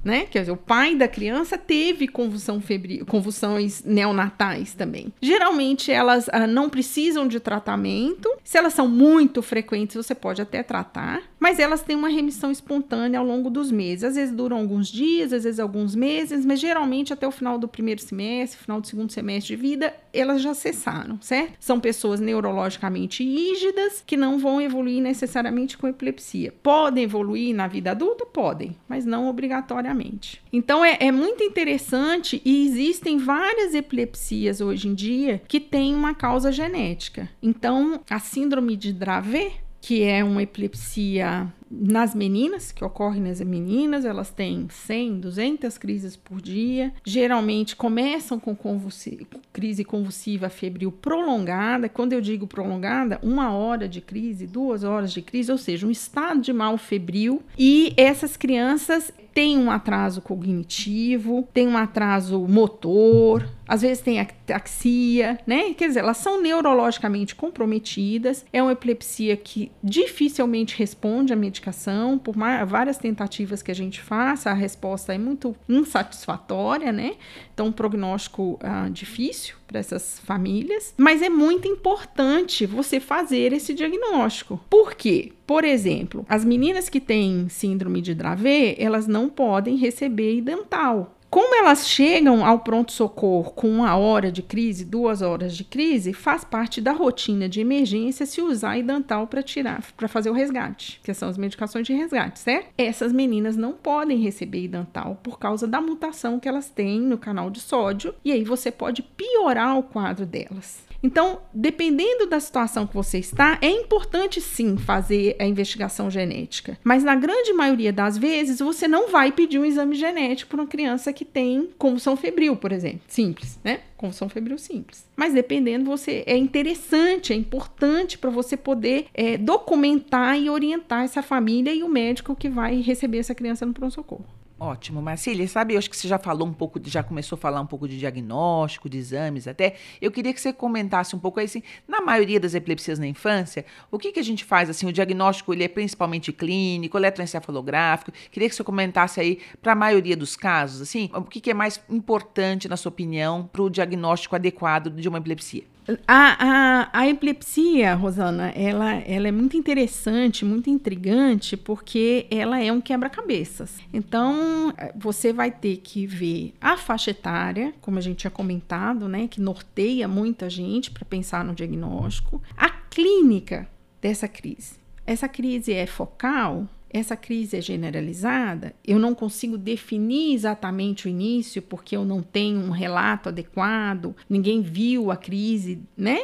Né? 0.07 0.25
Quer 0.25 0.39
dizer, 0.39 0.51
o 0.53 0.57
pai 0.57 0.95
da 0.95 1.07
criança 1.07 1.57
teve 1.57 2.07
convulsão 2.07 2.61
febril, 2.61 3.05
convulsões 3.05 3.83
neonatais 3.83 4.73
também. 4.73 5.13
Geralmente 5.21 5.91
elas 5.91 6.29
ah, 6.31 6.47
não 6.47 6.69
precisam 6.69 7.27
de 7.27 7.41
tratamento. 7.41 8.33
Se 8.41 8.57
elas 8.57 8.73
são 8.73 8.87
muito 8.87 9.41
frequentes, 9.41 9.97
você 9.97 10.15
pode 10.15 10.41
até 10.41 10.63
tratar, 10.63 11.21
mas 11.37 11.59
elas 11.59 11.83
têm 11.83 11.95
uma 11.95 12.07
remissão 12.07 12.49
espontânea 12.49 13.19
ao 13.19 13.25
longo 13.25 13.49
dos 13.49 13.69
meses. 13.69 14.05
Às 14.05 14.15
vezes 14.15 14.33
duram 14.33 14.57
alguns 14.57 14.87
dias, 14.87 15.33
às 15.33 15.43
vezes 15.43 15.59
alguns 15.59 15.93
meses, 15.93 16.45
mas 16.45 16.59
geralmente 16.59 17.11
até 17.11 17.27
o 17.27 17.31
final 17.31 17.57
do 17.57 17.67
primeiro 17.67 18.01
semestre, 18.01 18.57
final 18.57 18.79
do 18.79 18.87
segundo 18.87 19.11
semestre 19.11 19.55
de 19.55 19.61
vida, 19.61 19.93
elas 20.19 20.41
já 20.41 20.53
cessaram, 20.53 21.19
certo? 21.21 21.55
São 21.59 21.79
pessoas 21.79 22.19
neurologicamente 22.19 23.23
rígidas 23.23 24.03
que 24.05 24.17
não 24.17 24.39
vão 24.39 24.61
evoluir 24.61 25.01
necessariamente 25.01 25.77
com 25.77 25.87
epilepsia. 25.87 26.53
Podem 26.63 27.03
evoluir 27.03 27.55
na 27.55 27.67
vida 27.67 27.91
adulta? 27.91 28.25
Podem, 28.25 28.75
mas 28.87 29.05
não 29.05 29.27
obrigatoriamente. 29.27 30.41
Então 30.51 30.83
é, 30.83 30.97
é 30.99 31.11
muito 31.11 31.43
interessante 31.43 32.41
e 32.43 32.65
existem 32.65 33.17
várias 33.17 33.73
epilepsias 33.73 34.61
hoje 34.61 34.87
em 34.87 34.93
dia 34.93 35.41
que 35.47 35.59
têm 35.59 35.95
uma 35.95 36.13
causa 36.13 36.51
genética. 36.51 37.29
Então, 37.41 38.01
a 38.09 38.19
síndrome 38.19 38.75
de 38.75 38.93
Dravet 38.93 39.67
que 39.79 40.03
é 40.03 40.23
uma 40.23 40.43
epilepsia 40.43 41.47
nas 41.69 42.15
meninas, 42.15 42.71
que 42.71 42.83
ocorre 42.83 43.19
nas 43.19 43.41
meninas, 43.41 44.05
elas 44.05 44.29
têm 44.29 44.67
100, 44.69 45.19
200 45.19 45.77
crises 45.77 46.15
por 46.15 46.41
dia. 46.41 46.93
Geralmente 47.03 47.75
começam 47.75 48.39
com 48.39 48.55
convulsi 48.55 49.27
crise 49.51 49.83
convulsiva 49.83 50.49
febril 50.49 50.91
prolongada. 50.91 51.89
Quando 51.89 52.13
eu 52.13 52.21
digo 52.21 52.47
prolongada, 52.47 53.19
uma 53.21 53.51
hora 53.51 53.87
de 53.87 54.01
crise, 54.01 54.45
duas 54.45 54.83
horas 54.83 55.11
de 55.11 55.21
crise, 55.21 55.51
ou 55.51 55.57
seja, 55.57 55.87
um 55.87 55.91
estado 55.91 56.41
de 56.41 56.53
mal 56.53 56.77
febril. 56.77 57.41
E 57.57 57.93
essas 57.97 58.37
crianças 58.37 59.11
têm 59.37 59.55
um 59.55 59.69
atraso 59.69 60.19
cognitivo, 60.19 61.47
têm 61.53 61.67
um 61.67 61.77
atraso 61.77 62.39
motor, 62.47 63.47
às 63.67 63.83
vezes 63.83 64.01
tem 64.01 64.19
ataxia, 64.19 65.37
né? 65.45 65.75
Quer 65.75 65.89
dizer, 65.89 65.99
elas 65.99 66.17
são 66.17 66.41
neurologicamente 66.41 67.35
comprometidas. 67.35 68.43
É 68.51 68.63
uma 68.63 68.71
epilepsia 68.71 69.37
que 69.37 69.71
dificilmente 69.83 70.75
responde 70.75 71.33
à 71.33 71.35
medicação, 71.57 72.17
por 72.17 72.35
várias 72.65 72.97
tentativas 72.97 73.61
que 73.61 73.71
a 73.71 73.75
gente 73.75 74.01
faça, 74.01 74.51
a 74.51 74.53
resposta 74.53 75.13
é 75.13 75.17
muito 75.17 75.55
insatisfatória, 75.67 76.91
né? 76.91 77.15
Então, 77.53 77.67
um 77.67 77.71
prognóstico 77.71 78.59
ah, 78.61 78.87
difícil 78.89 79.55
para 79.65 79.79
essas 79.79 80.19
famílias. 80.19 80.93
Mas 80.97 81.21
é 81.21 81.29
muito 81.29 81.67
importante 81.67 82.65
você 82.65 82.99
fazer 82.99 83.51
esse 83.53 83.73
diagnóstico. 83.73 84.59
Por 84.69 84.93
quê? 84.93 85.33
Por 85.45 85.63
exemplo, 85.63 86.25
as 86.29 86.45
meninas 86.45 86.89
que 86.89 86.99
têm 86.99 87.47
síndrome 87.49 88.01
de 88.01 88.13
Dravet, 88.13 88.75
elas 88.79 89.07
não 89.07 89.29
podem 89.29 89.75
receber 89.77 90.41
dental. 90.41 91.16
Como 91.29 91.53
elas 91.55 91.87
chegam 91.87 92.45
ao 92.45 92.59
pronto-socorro 92.59 93.51
com 93.51 93.69
uma 93.69 93.97
hora 93.97 94.31
de 94.31 94.41
crise, 94.41 94.85
duas 94.85 95.21
horas 95.21 95.55
de 95.55 95.65
crise, 95.65 96.13
faz 96.13 96.45
parte 96.45 96.79
da 96.79 96.93
rotina 96.93 97.49
de 97.49 97.59
emergência 97.59 98.25
se 98.25 98.41
usar 98.41 98.77
idantal 98.77 99.27
para 99.27 99.43
tirar, 99.43 99.83
para 99.97 100.07
fazer 100.07 100.29
o 100.29 100.33
resgate, 100.33 101.01
que 101.03 101.13
são 101.13 101.27
as 101.27 101.37
medicações 101.37 101.85
de 101.85 101.93
resgate, 101.93 102.39
certo? 102.39 102.69
Essas 102.77 103.11
meninas 103.11 103.57
não 103.57 103.73
podem 103.73 104.17
receber 104.19 104.63
idantal 104.63 105.19
por 105.21 105.37
causa 105.37 105.67
da 105.67 105.81
mutação 105.81 106.39
que 106.39 106.47
elas 106.47 106.69
têm 106.69 107.01
no 107.01 107.17
canal 107.17 107.49
de 107.49 107.59
sódio, 107.59 108.15
e 108.23 108.31
aí 108.31 108.45
você 108.45 108.71
pode 108.71 109.01
piorar 109.01 109.77
o 109.77 109.83
quadro 109.83 110.25
delas. 110.25 110.86
Então, 111.01 111.41
dependendo 111.53 112.25
da 112.25 112.39
situação 112.39 112.87
que 112.87 112.93
você 112.93 113.19
está, 113.19 113.57
é 113.61 113.69
importante 113.69 114.41
sim 114.41 114.77
fazer 114.77 115.35
a 115.39 115.45
investigação 115.45 116.09
genética. 116.09 116.77
Mas 116.83 117.03
na 117.03 117.15
grande 117.15 117.53
maioria 117.53 117.93
das 117.93 118.17
vezes, 118.17 118.59
você 118.59 118.87
não 118.87 119.09
vai 119.09 119.31
pedir 119.31 119.59
um 119.59 119.65
exame 119.65 119.95
genético 119.95 120.51
para 120.51 120.61
uma 120.61 120.67
criança 120.67 121.13
que 121.13 121.25
tem 121.25 121.69
convulsão 121.77 122.17
febril, 122.17 122.55
por 122.55 122.71
exemplo. 122.71 123.01
Simples, 123.07 123.59
né? 123.63 123.81
Convulsão 123.95 124.29
febril 124.29 124.57
simples. 124.57 125.05
Mas 125.15 125.33
dependendo, 125.33 125.85
você 125.85 126.23
é 126.25 126.35
interessante, 126.37 127.33
é 127.33 127.35
importante 127.35 128.17
para 128.17 128.29
você 128.29 128.55
poder 128.55 129.07
é, 129.13 129.37
documentar 129.37 130.39
e 130.39 130.49
orientar 130.49 131.03
essa 131.03 131.21
família 131.21 131.73
e 131.73 131.83
o 131.83 131.89
médico 131.89 132.35
que 132.35 132.49
vai 132.49 132.81
receber 132.81 133.19
essa 133.19 133.35
criança 133.35 133.65
no 133.65 133.73
pronto-socorro. 133.73 134.25
Ótimo, 134.59 135.03
Marcília. 135.03 135.47
Sabe, 135.47 135.75
eu 135.75 135.77
acho 135.77 135.87
que 135.87 135.95
você 135.95 136.07
já 136.07 136.17
falou 136.17 136.47
um 136.47 136.53
pouco, 136.53 136.79
já 136.83 137.03
começou 137.03 137.35
a 137.35 137.39
falar 137.39 137.61
um 137.61 137.65
pouco 137.67 137.87
de 137.87 137.99
diagnóstico, 137.99 138.89
de 138.89 138.97
exames 138.97 139.47
até. 139.47 139.75
Eu 140.01 140.11
queria 140.11 140.33
que 140.33 140.41
você 140.41 140.51
comentasse 140.51 141.15
um 141.15 141.19
pouco 141.19 141.39
aí, 141.39 141.45
assim, 141.45 141.61
na 141.87 142.01
maioria 142.01 142.39
das 142.39 142.55
epilepsias 142.55 142.97
na 142.97 143.05
infância, 143.05 143.63
o 143.91 143.99
que, 143.99 144.11
que 144.11 144.19
a 144.19 144.23
gente 144.23 144.43
faz, 144.43 144.67
assim, 144.67 144.87
o 144.87 144.91
diagnóstico, 144.91 145.53
ele 145.53 145.63
é 145.63 145.67
principalmente 145.67 146.33
clínico, 146.33 146.97
eletroencefalográfico. 146.97 148.11
Queria 148.31 148.49
que 148.49 148.55
você 148.55 148.63
comentasse 148.63 149.19
aí, 149.19 149.39
para 149.61 149.73
a 149.73 149.75
maioria 149.75 150.17
dos 150.17 150.35
casos, 150.35 150.81
assim, 150.81 151.11
o 151.13 151.21
que, 151.21 151.39
que 151.39 151.51
é 151.51 151.53
mais 151.53 151.79
importante, 151.87 152.67
na 152.67 152.77
sua 152.77 152.89
opinião, 152.89 153.47
para 153.53 153.61
o 153.61 153.69
diagnóstico 153.69 154.35
adequado 154.35 154.89
de 154.89 155.07
uma 155.07 155.19
epilepsia? 155.19 155.76
A, 156.07 156.37
a, 156.39 156.89
a, 156.91 157.07
epilepsia, 157.07 157.93
Rosana, 157.93 158.49
ela, 158.49 158.95
ela 158.95 159.27
é 159.27 159.31
muito 159.31 159.55
interessante, 159.55 160.43
muito 160.43 160.69
intrigante, 160.69 161.55
porque 161.55 162.27
ela 162.29 162.59
é 162.61 162.71
um 162.71 162.81
quebra-cabeças. 162.81 163.77
Então, 163.93 164.73
você 164.95 165.31
vai 165.31 165.49
ter 165.49 165.77
que 165.77 166.05
ver 166.05 166.53
a 166.59 166.75
faixa 166.75 167.11
etária, 167.11 167.73
como 167.79 167.97
a 167.97 168.01
gente 168.01 168.17
tinha 168.17 168.31
comentado, 168.31 169.07
né, 169.07 169.27
que 169.27 169.39
norteia 169.39 170.07
muita 170.07 170.49
gente 170.49 170.91
para 170.91 171.05
pensar 171.05 171.45
no 171.45 171.55
diagnóstico, 171.55 172.41
a 172.57 172.69
clínica 172.69 173.67
dessa 174.01 174.27
crise. 174.27 174.75
Essa 175.05 175.29
crise 175.29 175.71
é 175.71 175.85
focal, 175.85 176.67
essa 176.89 177.15
crise 177.15 177.57
é 177.57 177.61
generalizada, 177.61 178.73
eu 178.85 178.97
não 178.97 179.13
consigo 179.13 179.57
definir 179.57 180.33
exatamente 180.33 181.07
o 181.07 181.09
início 181.09 181.61
porque 181.61 181.95
eu 181.95 182.05
não 182.05 182.21
tenho 182.21 182.59
um 182.59 182.69
relato 182.69 183.29
adequado, 183.29 184.15
ninguém 184.29 184.61
viu 184.61 185.11
a 185.11 185.17
crise, 185.17 185.79
né? 185.97 186.19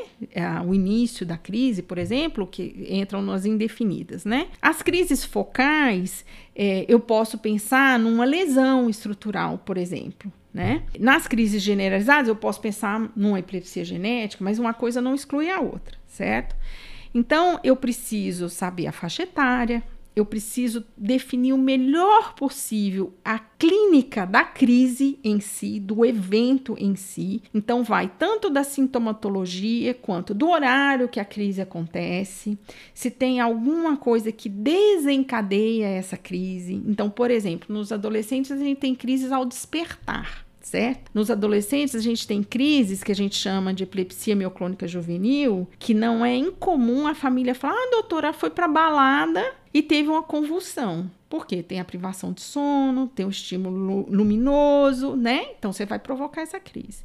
O 0.66 0.74
início 0.74 1.26
da 1.26 1.38
crise, 1.38 1.82
por 1.82 1.98
exemplo, 1.98 2.48
que 2.48 2.88
entram 2.90 3.22
nas 3.22 3.46
indefinidas, 3.46 4.26
né? 4.26 4.48
As 4.62 4.82
crises 4.82 5.24
focais, 5.24 6.26
é, 6.56 6.86
eu 6.88 7.00
posso 7.00 7.38
pensar 7.38 8.00
numa 8.00 8.26
lesão 8.26 8.90
estrutural, 8.90 9.58
por 9.58 9.78
exemplo. 9.78 10.32
Né? 10.54 10.84
Nas 11.00 11.28
crises 11.28 11.64
generalizadas, 11.64 12.28
eu 12.28 12.36
posso 12.36 12.62
pensar 12.62 13.12
numa 13.16 13.40
epilepsia 13.40 13.84
genética, 13.84 14.44
mas 14.44 14.60
uma 14.60 14.72
coisa 14.72 15.02
não 15.02 15.16
exclui 15.16 15.50
a 15.50 15.60
outra, 15.60 15.98
certo? 16.06 16.56
Então, 17.12 17.60
eu 17.64 17.76
preciso 17.76 18.50
saber 18.50 18.86
a 18.86 18.92
faixa 18.92 19.24
etária, 19.24 19.84
eu 20.16 20.26
preciso 20.26 20.84
definir 20.96 21.54
o 21.54 21.58
melhor 21.58 22.36
possível 22.36 23.14
a 23.24 23.40
clínica 23.40 24.26
da 24.26 24.44
crise 24.44 25.20
em 25.24 25.40
si, 25.40 25.80
do 25.80 26.06
evento 26.06 26.76
em 26.78 26.96
si. 26.96 27.42
Então, 27.54 27.84
vai 27.84 28.12
tanto 28.20 28.50
da 28.50 28.64
sintomatologia 28.64 29.94
quanto 29.94 30.34
do 30.34 30.50
horário 30.50 31.10
que 31.10 31.20
a 31.20 31.26
crise 31.26 31.62
acontece, 31.62 32.58
se 32.94 33.10
tem 33.10 33.40
alguma 33.40 33.98
coisa 33.98 34.32
que 34.32 34.50
desencadeia 34.50 35.88
essa 35.88 36.18
crise. 36.18 36.74
Então, 36.86 37.10
por 37.10 37.32
exemplo, 37.32 37.74
nos 37.74 37.92
adolescentes 37.92 38.52
a 38.52 38.58
gente 38.58 38.80
tem 38.80 38.94
crises 38.94 39.32
ao 39.32 39.46
despertar 39.46 40.44
certo? 40.64 41.12
Nos 41.14 41.30
adolescentes, 41.30 41.94
a 41.94 42.00
gente 42.00 42.26
tem 42.26 42.42
crises 42.42 43.04
que 43.04 43.12
a 43.12 43.16
gente 43.16 43.36
chama 43.36 43.74
de 43.74 43.84
epilepsia 43.84 44.36
mioclônica 44.36 44.88
juvenil, 44.88 45.68
que 45.78 45.94
não 45.94 46.26
é 46.26 46.36
incomum 46.36 47.06
a 47.06 47.14
família 47.14 47.54
falar: 47.54 47.76
ah, 47.76 47.90
doutora, 47.92 48.34
foi 48.34 48.50
para 48.50 48.68
balada 48.68 49.44
e 49.74 49.82
teve 49.82 50.10
uma 50.10 50.24
convulsão. 50.24 51.10
Porque 51.30 51.64
tem 51.64 51.80
a 51.80 51.86
privação 51.86 52.32
de 52.32 52.42
sono, 52.42 53.08
tem 53.08 53.26
o 53.26 53.30
estímulo 53.30 54.06
luminoso, 54.08 55.16
né? 55.16 55.48
Então 55.58 55.74
você 55.74 55.86
vai 55.86 55.98
provocar 55.98 56.42
essa 56.42 56.60
crise. 56.60 57.04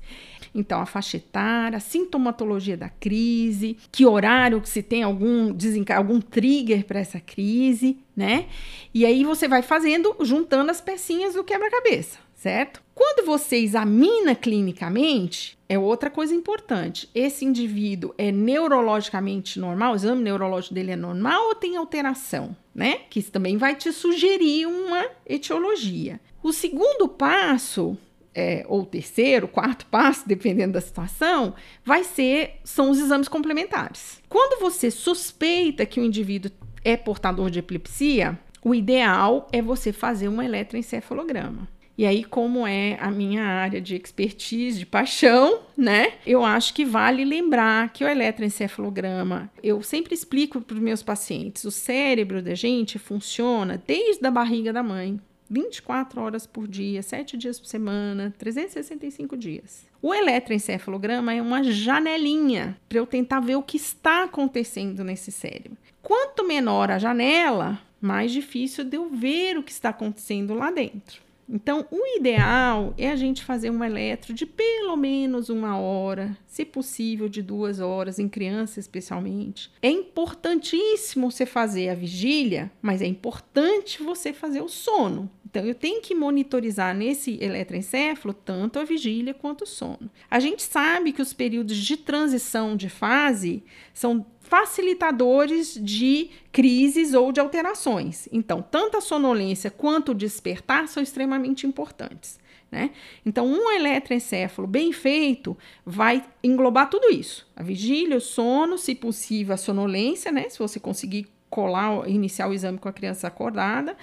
Então, 0.55 0.81
a 0.81 0.87
faixa 0.87 1.17
etária, 1.17 1.77
a 1.77 1.81
sintomatologia 1.81 2.77
da 2.77 2.89
crise, 2.89 3.77
que 3.93 4.05
horário 4.05 4.61
que 4.61 4.69
se 4.69 4.83
tem 4.83 5.03
algum, 5.03 5.55
algum 5.95 6.21
trigger 6.21 6.85
para 6.85 7.01
essa 7.01 7.21
crise, 7.21 7.99
né? 8.17 8.47
E 8.93 9.07
aí 9.07 9.25
você 9.25 9.47
vai 9.47 9.63
fazendo, 9.63 10.15
juntando 10.21 10.71
as 10.71 10.81
pecinhas 10.81 11.35
do 11.35 11.45
quebra-cabeça 11.45 12.19
certo? 12.39 12.81
Quando 12.99 13.25
você 13.25 13.59
examina 13.59 14.35
clinicamente, 14.35 15.57
é 15.69 15.79
outra 15.79 16.11
coisa 16.11 16.35
importante. 16.35 17.09
Esse 17.15 17.45
indivíduo 17.45 18.13
é 18.19 18.33
neurologicamente 18.33 19.61
normal? 19.61 19.93
O 19.93 19.95
exame 19.95 20.25
neurológico 20.25 20.75
dele 20.75 20.91
é 20.91 20.97
normal 20.97 21.47
ou 21.47 21.55
tem 21.55 21.77
alteração? 21.77 22.57
Né? 22.75 23.03
Que 23.09 23.21
isso 23.21 23.31
também 23.31 23.57
vai 23.57 23.77
te 23.77 23.93
sugerir 23.93 24.67
uma 24.67 25.07
etiologia. 25.25 26.19
O 26.43 26.53
segundo 26.53 27.09
passo, 27.09 27.97
é, 28.35 28.67
ou 28.69 28.85
terceiro, 28.85 29.47
quarto 29.47 29.87
passo, 29.87 30.27
dependendo 30.27 30.73
da 30.73 30.81
situação, 30.81 31.55
vai 31.85 32.03
ser 32.03 32.57
são 32.65 32.91
os 32.91 32.99
exames 32.99 33.29
complementares. 33.29 34.21
Quando 34.29 34.61
você 34.61 34.91
suspeita 34.91 35.87
que 35.87 36.01
o 36.01 36.05
indivíduo 36.05 36.51
é 36.85 36.97
portador 36.97 37.49
de 37.49 37.61
epilepsia, 37.61 38.37
o 38.61 38.75
ideal 38.75 39.47
é 39.53 39.63
você 39.63 39.93
fazer 39.93 40.29
um 40.29 40.43
eletroencefalograma. 40.43 41.78
E 41.99 42.07
aí, 42.07 42.23
como 42.23 42.65
é 42.65 42.97
a 43.01 43.11
minha 43.11 43.43
área 43.43 43.81
de 43.81 43.97
expertise, 43.97 44.79
de 44.79 44.87
paixão, 44.87 45.63
né? 45.77 46.13
Eu 46.25 46.45
acho 46.45 46.73
que 46.73 46.85
vale 46.85 47.25
lembrar 47.25 47.93
que 47.93 48.05
o 48.05 48.09
eletroencefalograma, 48.09 49.51
eu 49.65 49.83
sempre 49.83 50.15
explico 50.15 50.61
para 50.61 50.77
os 50.77 50.81
meus 50.81 51.03
pacientes, 51.03 51.65
o 51.65 51.73
cérebro 51.73 52.41
da 52.41 52.55
gente 52.55 53.01
funciona 53.01 53.83
desde 53.85 54.25
a 54.25 54.31
barriga 54.31 54.73
da 54.73 54.81
mãe. 54.81 55.21
24 55.51 56.21
horas 56.21 56.47
por 56.47 56.69
dia, 56.69 57.03
7 57.03 57.37
dias 57.37 57.59
por 57.59 57.67
semana, 57.67 58.33
365 58.39 59.37
dias. 59.37 59.85
O 60.01 60.15
eletroencefalograma 60.15 61.35
é 61.35 61.43
uma 61.43 61.65
janelinha 61.65 62.79
para 62.89 62.99
eu 62.99 63.07
tentar 63.07 63.41
ver 63.41 63.57
o 63.57 63.63
que 63.63 63.77
está 63.77 64.23
acontecendo 64.23 65.03
nesse 65.03 65.33
cérebro. 65.33 65.77
Quanto 66.01 66.47
menor 66.47 66.93
a 66.93 66.99
janela, 66.99 67.81
mais 68.01 68.31
difícil 68.31 68.85
de 68.85 68.97
eu 68.97 69.09
ver 69.09 69.59
o 69.59 69.65
que 69.65 69.73
está 69.73 69.89
acontecendo 69.89 70.55
lá 70.55 70.71
dentro. 70.71 71.27
Então, 71.49 71.87
o 71.91 72.19
ideal 72.19 72.93
é 72.99 73.11
a 73.11 73.17
gente 73.17 73.43
fazer 73.43 73.71
um 73.71 73.83
eletro 73.83 74.35
de 74.35 74.45
pelo 74.45 74.97
menos 74.97 75.49
uma 75.49 75.79
hora, 75.79 76.37
se 76.47 76.65
possível 76.65 77.29
de 77.29 77.43
duas 77.43 77.81
horas, 77.81 78.19
em 78.19 78.29
criança 78.29 78.79
especialmente. 78.79 79.71
É 79.81 79.89
importantíssimo 79.89 81.31
você 81.31 81.47
fazer 81.47 81.89
a 81.89 81.95
vigília, 81.95 82.71
mas 82.83 83.01
é 83.01 83.07
importante 83.07 84.03
você 84.03 84.33
fazer 84.33 84.61
o 84.61 84.69
sono. 84.69 85.31
Então, 85.51 85.65
eu 85.65 85.75
tenho 85.75 86.03
que 86.03 86.15
monitorizar 86.15 86.95
nesse 86.95 87.39
eletroencefalo 87.43 88.35
tanto 88.35 88.79
a 88.79 88.85
vigília 88.85 89.33
quanto 89.33 89.63
o 89.63 89.67
sono. 89.67 90.11
A 90.31 90.39
gente 90.39 90.63
sabe 90.63 91.11
que 91.11 91.23
os 91.23 91.33
períodos 91.33 91.79
de 91.79 91.97
transição 91.97 92.77
de 92.77 92.91
fase 92.91 93.63
são 93.95 94.27
facilitadores 94.41 95.79
de 95.83 96.29
crises 96.53 97.15
ou 97.15 97.33
de 97.33 97.41
alterações. 97.41 98.29
Então, 98.31 98.61
tanto 98.61 98.99
a 98.99 99.01
sonolência 99.01 99.71
quanto 99.71 100.13
o 100.13 100.15
despertar 100.15 100.87
são 100.87 101.03
extremamente 101.03 101.67
importantes. 101.67 102.39
Né? 102.71 102.91
Então, 103.25 103.47
um 103.47 103.71
eletroencefalo 103.71 104.69
bem 104.69 104.93
feito 104.93 105.57
vai 105.87 106.23
englobar 106.45 106.91
tudo 106.91 107.09
isso: 107.09 107.49
a 107.57 107.63
vigília, 107.63 108.19
o 108.19 108.21
sono, 108.21 108.77
se 108.77 108.95
possível, 108.95 109.55
a 109.55 109.57
sonolência, 109.57 110.31
né? 110.31 110.51
Se 110.51 110.59
você 110.59 110.79
conseguir 110.79 111.27
colar, 111.49 112.07
iniciar 112.07 112.47
o 112.47 112.53
exame 112.53 112.77
com 112.77 112.89
a 112.89 112.93
criança 112.93 113.27
acordada, 113.27 113.97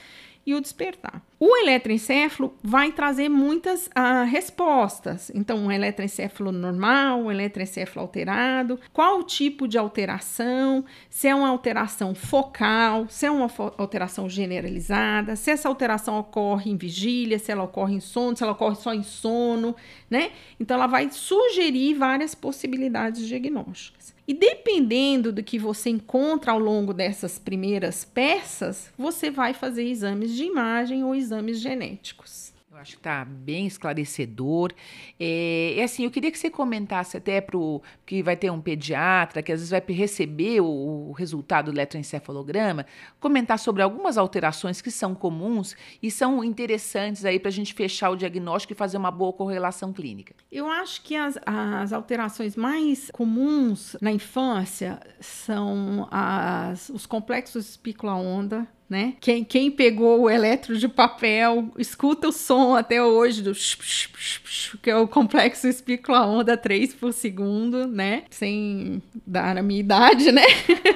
e 0.46 0.54
o 0.54 0.62
despertar. 0.62 1.22
O 1.40 1.58
eletroencefalo 1.58 2.54
vai 2.64 2.92
trazer 2.92 3.28
muitas 3.28 3.90
ah, 3.94 4.24
respostas. 4.24 5.32
Então, 5.34 5.58
um 5.58 5.72
eletroencefalo 5.72 6.52
normal, 6.52 7.24
um 7.24 7.32
eletroencefalo 7.32 8.06
alterado, 8.06 8.80
qual 8.94 9.20
o 9.20 9.24
tipo 9.24 9.68
de 9.68 9.78
alteração, 9.78 10.86
se 11.10 11.28
é 11.28 11.36
uma 11.36 11.50
alteração 11.50 12.16
focal, 12.16 13.08
se 13.10 13.26
é 13.26 13.32
uma 13.32 13.50
alteração 13.78 14.30
generalizada, 14.30 15.36
se 15.36 15.52
essa 15.52 15.68
alteração 15.68 16.18
ocorre 16.20 16.72
em 16.72 16.78
vigília, 16.78 17.38
se 17.38 17.52
ela 17.52 17.64
ocorre 17.64 17.96
em 17.96 18.00
sono, 18.00 18.38
se 18.38 18.44
ela 18.44 18.54
ocorre 18.54 18.76
só 18.76 18.94
em 18.94 19.04
sono, 19.04 19.76
né? 20.10 20.32
Então, 20.60 20.76
ela 20.76 20.88
vai 20.88 21.10
sugerir 21.12 21.96
várias 21.96 22.34
possibilidades 22.34 23.28
diagnósticas. 23.28 24.15
E 24.28 24.34
dependendo 24.34 25.32
do 25.32 25.44
que 25.44 25.60
você 25.60 25.90
encontra 25.92 26.52
ao 26.52 26.60
longo 26.60 26.94
dessas 26.94 27.38
primeiras 27.38 28.04
peças, 28.04 28.92
você 28.98 29.30
vai 29.30 29.54
fazer 29.54 29.84
exames 29.84 30.34
de 30.34 30.46
imagem 30.46 31.04
ou 31.04 31.14
exames 31.14 31.60
genéticos. 31.60 32.55
Eu 32.76 32.82
acho 32.82 32.92
que 32.92 32.98
está 32.98 33.24
bem 33.24 33.66
esclarecedor. 33.66 34.74
É, 35.18 35.76
é, 35.78 35.84
assim, 35.84 36.04
eu 36.04 36.12
queria 36.12 36.30
que 36.30 36.38
você 36.38 36.50
comentasse 36.50 37.16
até 37.16 37.40
para 37.40 37.58
o 37.58 37.82
que 38.06 38.22
vai 38.22 38.36
ter 38.36 38.52
um 38.52 38.60
pediatra 38.60 39.42
que 39.42 39.50
às 39.50 39.62
vezes 39.62 39.70
vai 39.70 39.82
receber 39.96 40.60
o, 40.60 40.66
o, 40.66 41.12
resultado 41.14 41.72
do 41.72 41.78
eletroencefalograma, 41.78 42.86
comentar 43.18 43.60
sobre 43.60 43.82
algumas 43.82 44.18
alterações 44.18 44.82
que 44.82 44.92
são 44.92 45.16
comuns 45.16 45.74
e 46.04 46.12
são 46.12 46.44
interessantes 46.44 47.24
aí 47.24 47.40
para 47.40 47.48
a 47.48 47.54
gente 47.54 47.74
fechar 47.74 48.10
o 48.10 48.16
diagnóstico 48.18 48.74
e 48.74 48.76
fazer 48.76 48.98
uma 48.98 49.10
boa 49.10 49.32
correlação 49.32 49.94
clínica. 49.94 50.36
Eu 50.52 50.70
acho 50.70 51.02
que 51.02 51.16
as, 51.16 51.40
as 51.46 51.94
alterações 51.94 52.58
mais 52.58 53.10
comuns 53.14 53.96
na 54.02 54.12
infância 54.12 55.00
são 55.22 56.10
as, 56.12 56.90
os 56.90 57.06
complexos 57.06 57.70
espícula-onda, 57.70 58.68
né? 58.90 59.14
Quem, 59.20 59.44
quem 59.44 59.72
pegou 59.72 60.22
o 60.22 60.30
eletro 60.30 60.78
de 60.78 60.88
papel 60.88 61.72
escuta 61.78 62.28
o 62.28 62.32
som 62.32 62.76
até 62.76 63.02
hoje 63.02 63.42
do 63.42 63.52
que 64.82 64.90
é 64.90 64.96
o 64.96 65.08
complexo 65.08 65.68
espícula 65.68 66.26
onda 66.26 66.56
3 66.56 66.94
por 66.94 67.12
segundo, 67.12 67.88
né? 67.88 68.24
Sem 68.30 69.02
dar 69.26 69.58
a 69.58 69.64
minha 69.64 69.80
idade, 69.80 70.32
né? 70.32 70.46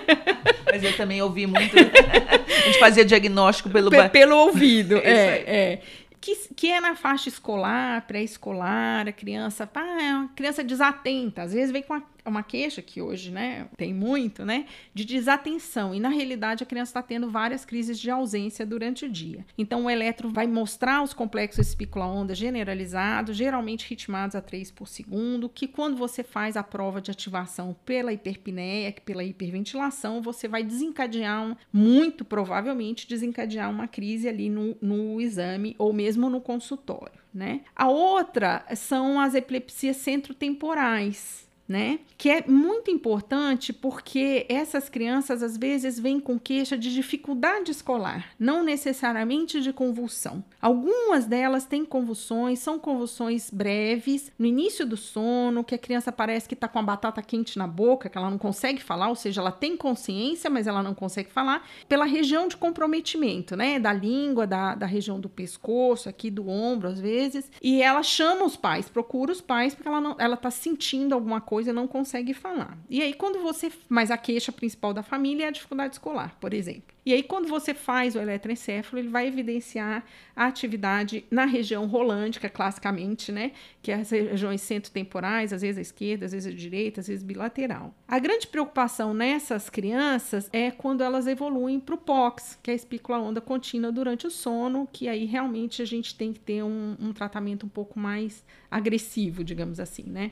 Mas 0.72 0.84
eu 0.84 0.96
também 0.96 1.22
ouvi 1.22 1.48
muito. 1.48 1.76
a 1.76 2.66
gente 2.68 2.80
fazia 2.80 3.04
diagnóstico 3.04 3.70
pelo 3.70 3.90
P 3.90 4.10
pelo 4.10 4.36
ouvido, 4.38 4.98
é, 5.04 5.44
é 5.48 5.82
que, 6.22 6.36
que 6.54 6.70
é 6.70 6.82
na 6.82 6.96
faixa 6.96 7.30
escolar, 7.30 8.06
pré-escolar, 8.06 9.08
a 9.08 9.12
criança, 9.12 9.66
pá, 9.66 9.82
é 9.82 10.14
uma 10.14 10.28
criança 10.36 10.64
desatenta, 10.64 11.44
às 11.44 11.54
vezes 11.54 11.72
vem 11.72 11.82
com 11.82 11.94
uma 11.94 12.04
é 12.24 12.30
uma 12.30 12.44
queixa 12.44 12.82
que 12.82 13.02
hoje, 13.02 13.32
né, 13.32 13.68
tem 13.78 13.94
muito, 13.94 14.46
né, 14.46 14.66
de 14.94 15.06
desatenção. 15.06 15.94
E 15.94 16.00
na 16.00 16.10
realidade 16.10 16.64
a 16.64 16.66
criança 16.66 16.90
está 16.90 17.02
tendo 17.02 17.30
várias 17.30 17.66
crises 17.66 18.00
de 18.00 18.10
ausência 18.10 18.66
durante 18.66 19.06
o 19.06 19.10
dia. 19.10 19.46
Então 19.58 19.86
o 19.86 19.90
eletro 19.90 20.30
vai 20.30 20.48
mostrar 20.48 21.04
os 21.04 21.14
complexos 21.14 21.68
espícula-onda 21.68 22.36
generalizados, 22.36 23.36
geralmente 23.36 23.88
ritmados 23.88 24.36
a 24.36 24.42
3 24.42 24.72
por 24.72 24.88
segundo, 24.88 25.50
que 25.50 25.68
quando 25.68 25.98
você 25.98 26.24
faz 26.24 26.58
a 26.58 26.64
prova 26.64 27.02
de 27.02 27.12
ativação 27.12 27.76
pela 27.86 28.14
hiperpneia, 28.14 28.94
pela 29.04 29.24
hiperventilação, 29.24 30.22
você 30.22 30.48
vai 30.48 30.64
desencadear, 30.64 31.44
um, 31.44 31.56
muito 31.72 32.24
provavelmente 32.26 33.08
desencadear 33.08 33.70
uma 33.70 33.88
crise 33.88 34.28
ali 34.28 34.50
no, 34.50 34.76
no 34.82 35.22
exame 35.22 35.76
ou 35.78 35.94
mesmo 35.94 36.30
no 36.30 36.42
consultório, 36.42 37.20
né? 37.34 37.62
A 37.76 37.88
outra 37.88 38.66
são 38.76 39.20
as 39.20 39.36
epilepsias 39.36 39.98
centrotemporais 39.98 41.49
né? 41.70 42.00
Que 42.18 42.32
é 42.32 42.44
muito 42.48 42.90
importante 42.90 43.72
porque 43.72 44.48
essas 44.50 44.90
crianças 44.90 45.44
às 45.44 45.56
vezes 45.56 46.00
vêm 46.00 46.20
com 46.20 46.40
queixa 46.40 46.76
de 46.76 46.92
dificuldade 46.92 47.70
escolar, 47.72 48.32
não 48.40 48.64
necessariamente 48.64 49.62
de 49.62 49.72
convulsão. 49.72 50.44
Algumas 50.60 51.26
delas 51.26 51.66
têm 51.66 51.86
convulsões, 51.86 52.58
são 52.58 52.80
convulsões 52.80 53.52
breves, 53.52 54.32
no 54.40 54.48
início 54.48 54.86
do 54.86 54.98
sono, 54.98 55.64
que 55.64 55.76
a 55.76 55.78
criança 55.78 56.12
parece 56.12 56.48
que 56.48 56.56
está 56.56 56.68
com 56.68 56.80
a 56.80 56.84
batata 56.84 57.22
quente 57.22 57.58
na 57.58 57.68
boca, 57.68 58.10
que 58.10 58.18
ela 58.18 58.32
não 58.32 58.40
consegue 58.40 58.82
falar, 58.82 59.10
ou 59.10 59.16
seja, 59.16 59.40
ela 59.40 59.52
tem 59.52 59.78
consciência, 59.78 60.50
mas 60.50 60.66
ela 60.66 60.82
não 60.82 60.96
consegue 60.96 61.32
falar, 61.32 61.68
pela 61.88 62.06
região 62.06 62.48
de 62.48 62.58
comprometimento, 62.58 63.56
né? 63.56 63.80
Da 63.80 63.94
língua, 63.94 64.48
da, 64.48 64.74
da 64.74 64.88
região 64.88 65.20
do 65.20 65.30
pescoço, 65.30 66.10
aqui 66.10 66.32
do 66.32 66.50
ombro, 66.50 66.88
às 66.88 67.00
vezes. 67.00 67.52
E 67.62 67.82
ela 67.84 68.02
chama 68.02 68.44
os 68.44 68.58
pais, 68.58 68.90
procura 68.90 69.32
os 69.32 69.42
pais, 69.42 69.76
porque 69.76 69.88
ela, 69.88 70.16
ela 70.18 70.36
tá 70.36 70.50
sentindo 70.50 71.14
alguma 71.14 71.40
coisa 71.40 71.59
coisa 71.60 71.74
não 71.74 71.88
consegue 71.88 72.34
falar. 72.34 72.78
E 72.90 73.02
aí, 73.02 73.14
quando 73.14 73.40
você. 73.40 73.70
Mas 73.90 74.10
a 74.10 74.18
queixa 74.18 74.50
principal 74.50 74.94
da 74.94 75.04
família 75.04 75.44
é 75.44 75.48
a 75.50 75.52
dificuldade 75.52 75.96
escolar, 75.96 76.38
por 76.40 76.54
exemplo. 76.54 76.96
E 77.06 77.12
aí, 77.12 77.22
quando 77.22 77.50
você 77.50 77.74
faz 77.74 78.16
o 78.16 78.20
eletroencefalo, 78.20 79.02
ele 79.02 79.10
vai 79.10 79.28
evidenciar 79.28 80.06
a 80.34 80.46
atividade 80.46 81.26
na 81.30 81.44
região 81.44 81.86
rolândica, 81.86 82.48
classicamente, 82.48 83.30
né? 83.30 83.52
Que 83.82 83.92
é 83.92 83.96
as 83.96 84.10
regiões 84.10 84.62
centro-temporais, 84.62 85.52
às 85.52 85.62
vezes 85.62 85.80
à 85.80 85.82
esquerda, 85.82 86.28
às 86.28 86.32
vezes 86.32 86.54
à 86.54 86.56
direita, 86.56 87.02
às 87.02 87.08
vezes 87.08 87.24
bilateral. 87.24 87.94
A 88.08 88.20
grande 88.20 88.48
preocupação 88.48 89.14
nessas 89.14 89.70
crianças 89.70 90.50
é 90.54 90.72
quando 90.72 91.04
elas 91.04 91.28
evoluem 91.28 91.78
para 91.78 91.96
o 91.96 91.98
POX, 91.98 92.58
que 92.64 92.72
é 92.72 92.74
a 92.74 92.76
espícula 92.76 93.20
onda 93.20 93.42
contínua 93.42 93.92
durante 93.92 94.26
o 94.26 94.32
sono, 94.32 94.88
que 94.94 95.10
aí 95.10 95.26
realmente 95.26 95.82
a 95.82 95.86
gente 95.86 96.16
tem 96.16 96.32
que 96.32 96.40
ter 96.40 96.64
um, 96.64 96.96
um 97.02 97.12
tratamento 97.12 97.66
um 97.66 97.70
pouco 97.70 98.00
mais 98.00 98.46
agressivo, 98.72 99.44
digamos 99.44 99.78
assim, 99.80 100.04
né? 100.04 100.32